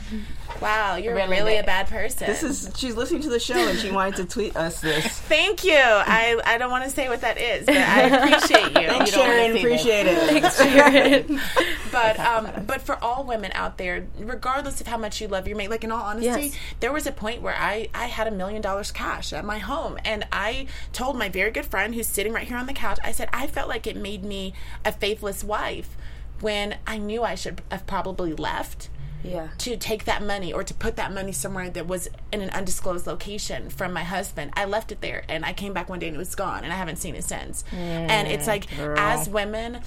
[0.61, 1.87] Wow, you're Really really, a bad.
[1.87, 2.27] bad person.
[2.27, 5.05] This is she's listening to the show and she wanted to tweet us this.
[5.27, 5.75] Thank you.
[5.77, 8.87] I, I don't want to say what that is, but I appreciate you.
[8.87, 9.53] Thanks, don't wanna Sharon.
[9.53, 10.94] see Appreciate it.
[11.91, 15.57] but um, but for all women out there, regardless of how much you love your
[15.57, 16.55] mate, like in all honesty, Yes.
[16.79, 19.97] there was a point where I I had a million dollars cash at my home,
[20.05, 23.11] and I told my very good friend who's sitting right here on the couch, I
[23.11, 25.95] said I felt like it made me a faithless wife
[26.41, 28.89] when I knew I should have probably left
[29.23, 29.47] Yeah.
[29.59, 33.07] to take that money or to put that money somewhere that was in an undisclosed
[33.07, 34.51] location from my husband.
[34.55, 36.73] I left it there and I came back one day and it was gone and
[36.73, 37.63] I haven't seen it since.
[37.71, 39.79] and it's like as women,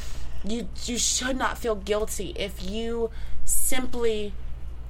[0.45, 3.11] you you should not feel guilty if you
[3.45, 4.33] simply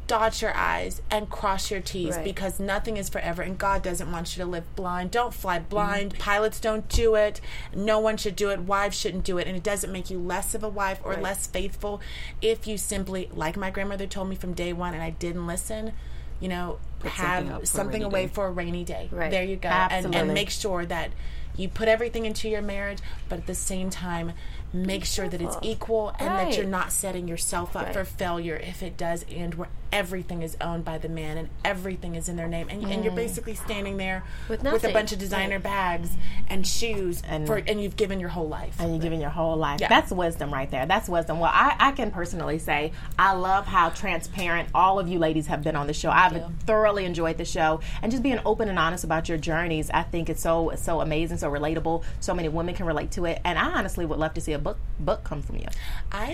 [0.08, 2.24] dot your I's and cross your T's Right.
[2.24, 5.10] because nothing is forever and God doesn't want you to live blind.
[5.10, 5.68] Don't fly mm-hmm.
[5.68, 6.18] blind.
[6.18, 7.40] Pilots don't do it.
[7.74, 8.60] No one should do it.
[8.60, 9.46] Wives shouldn't do it.
[9.46, 12.00] And it doesn't make you less of a wife or less faithful
[12.40, 15.92] if you simply, like my grandmother told me from day one and I didn't listen,
[16.40, 18.32] you know, something up have a something away day.
[18.32, 19.08] for a rainy day.
[19.12, 19.30] Right.
[19.30, 19.68] There you go.
[19.68, 21.10] And, and make sure that
[21.56, 24.32] you put everything into your marriage, but at the same time,
[24.72, 28.82] make sure that it's equal and that you're not setting yourself up for failure if
[28.82, 32.48] it does end where everything is owned by the man and everything is in their
[32.48, 33.16] name and, and you're mm.
[33.16, 36.10] basically standing there With with, a bunch of designer bags
[36.48, 39.56] and shoes And- for, and you've given your whole life and you've given your whole
[39.56, 39.80] life.
[39.80, 39.88] Yeah.
[39.88, 40.86] That's wisdom right there.
[40.86, 41.40] That's wisdom.
[41.40, 45.62] Well, I, I can personally say I love how transparent all of you ladies have
[45.62, 46.10] been on the show.
[46.10, 49.90] I've thoroughly enjoyed the show and just being open and honest about your journeys.
[49.90, 52.04] I think it's so so amazing, so relatable.
[52.20, 54.58] So many women can relate to it, and I honestly would love to see a
[54.58, 55.66] book book come from you.
[56.12, 56.32] I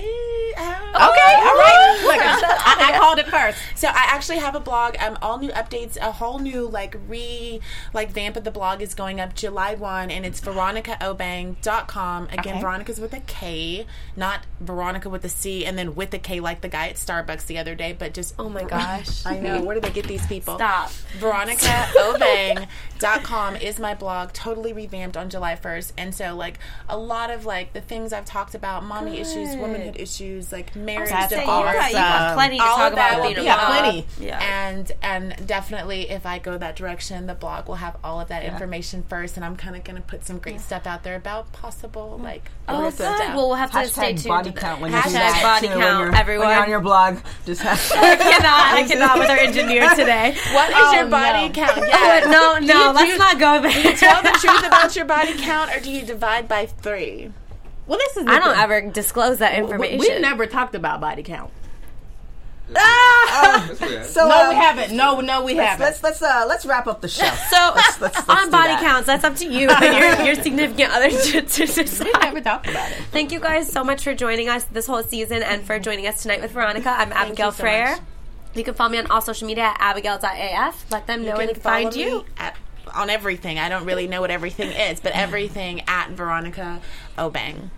[0.56, 2.02] uh, Okay, all right.
[2.04, 3.43] Look, I, I called it first.
[3.74, 4.96] So I actually have a blog.
[4.98, 7.60] Um, all new updates, a whole new like re
[7.92, 12.24] like vamp of the blog is going up July one, and it's veronikaobeng.com.
[12.26, 12.60] Again, Okay.
[12.60, 13.86] Veronika's with a K,
[14.16, 17.46] not Veronica with a C, and then with a K like the guy at Starbucks
[17.46, 17.92] the other day.
[17.92, 19.24] But just Oh my gosh.
[19.26, 20.56] I know where do they get these people?
[20.56, 20.90] Stop.
[21.18, 27.44] veronikaobeng.com is my blog totally revamped on july 1st and so like a lot of
[27.46, 31.46] like the things i've talked about mommy issues, womanhood issues, like marriage, you, divorce.
[31.46, 32.34] got, you got awesome.
[32.36, 33.66] plenty to All talk of that about will being Yeah, mom.
[33.66, 34.06] plenty.
[34.20, 34.40] Yeah.
[34.66, 38.44] and and definitely if I go that direction, the blog will have all of that
[38.44, 41.52] information first, and I'm kind of going to put some great stuff out there about
[41.52, 42.50] possible like.
[42.66, 42.98] Oh, good.
[42.98, 43.36] down.
[43.36, 44.24] Well, we'll have to stay tuned.
[44.24, 45.04] body count when that.
[45.04, 46.46] you do Hashtag that, body too, when count, you're- everyone.
[46.46, 48.18] When you're on your blog, just I have.
[48.18, 48.74] cannot.
[48.74, 50.34] I cannot with our engineer today.
[50.52, 51.54] What is Oh, your body no.
[51.54, 51.76] count?
[51.88, 52.20] Yeah.
[52.26, 53.70] no, no, you- let's you not go there.
[53.72, 57.30] Do you tell the truth about your body count, or do you divide by three?
[57.86, 58.26] Well, this is.
[58.26, 58.62] I don't thing.
[58.62, 59.98] ever disclose that information.
[59.98, 61.50] We've never talked about body count.
[62.74, 64.04] That's weird.
[64.06, 64.96] So No, um, we haven't.
[64.96, 65.84] No, no, we Let's haven't.
[65.84, 67.24] let's let's, uh, let's wrap up the show.
[67.50, 68.80] So let's, let's on body that.
[68.82, 72.68] counts, that's up to you and your, your significant other to, to we never talked
[72.68, 72.96] about it.
[73.12, 76.22] Thank you guys so much for joining us this whole season and for joining us
[76.22, 76.90] tonight with Veronika.
[76.90, 77.90] I'm Abigail you so Freyer.
[77.92, 78.00] much.
[78.54, 80.86] You can follow me on all social media at abigail.af.
[80.90, 82.24] Let them know where they can follow find you.
[82.38, 82.56] at,
[82.94, 83.58] on everything.
[83.58, 86.80] I don't really know what everything is, but everything at Veronika
[87.18, 87.70] Obeng.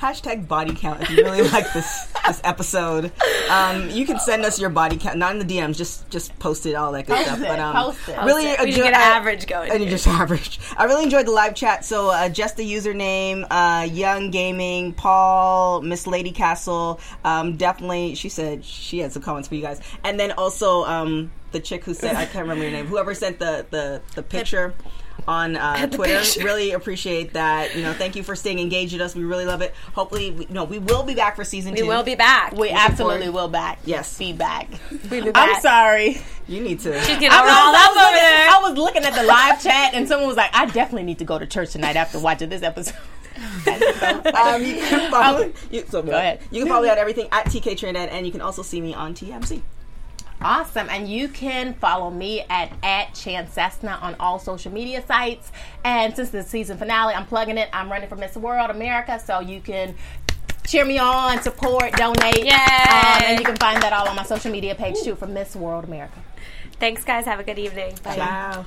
[0.00, 3.12] Hashtag body count if you really like this this episode.
[3.50, 6.66] Um, you can send us your body count, not in the DMs, just just post
[6.66, 7.40] it, all that good Post stuff.
[7.40, 8.18] it, But um, post it.
[8.18, 10.60] really, We need to enjoy- get an I- average going And you just average.
[10.76, 11.84] I really enjoyed the live chat.
[11.84, 17.00] So uh, just the username, uh, Young Gaming, Paul, Miss Lady Castle.
[17.24, 21.30] Um, definitely, she said she had some comments for you guys, and then also um,
[21.52, 22.86] the chick who said I can't remember your name.
[22.86, 24.74] Whoever sent the the, the picture.
[25.28, 26.44] On uh, Twitter, picture.
[26.44, 27.74] really appreciate that.
[27.74, 29.14] You know, thank you for staying engaged with us.
[29.14, 29.74] We really love it.
[29.94, 31.86] Hopefully, we, no, we will be back for season We two.
[31.86, 32.52] will be back.
[32.52, 33.80] We absolutely will back.
[33.84, 34.16] Yes.
[34.18, 34.68] be back.
[35.10, 36.20] We'll be I'm sorry.
[36.48, 36.98] You need to.
[37.00, 38.48] She's getting I, all was, up over looking, there.
[38.50, 41.24] I was looking at the live chat, and someone was like, "I definitely need to
[41.24, 42.96] go to church tonight after watching this episode."
[43.36, 45.52] um, you can follow.
[45.70, 46.40] You, so go ahead.
[46.50, 48.94] You can follow me on everything at TK Trinidad, and you can also see me
[48.94, 49.62] on TMC.
[50.40, 50.88] Awesome.
[50.90, 55.50] And you can follow me at, at Chancesna on all social media sites.
[55.84, 57.68] And since the season finale, I'm plugging it.
[57.72, 59.94] I'm running for Miss World America, so you can
[60.66, 62.44] cheer me on, support, donate.
[62.44, 62.50] Yay.
[62.50, 65.56] Um, and you can find that all on my social media page too for Miss
[65.56, 66.22] World America.
[66.78, 67.24] Thanks, guys.
[67.24, 67.94] Have a good evening.
[68.02, 68.16] Bye.
[68.18, 68.66] Wow.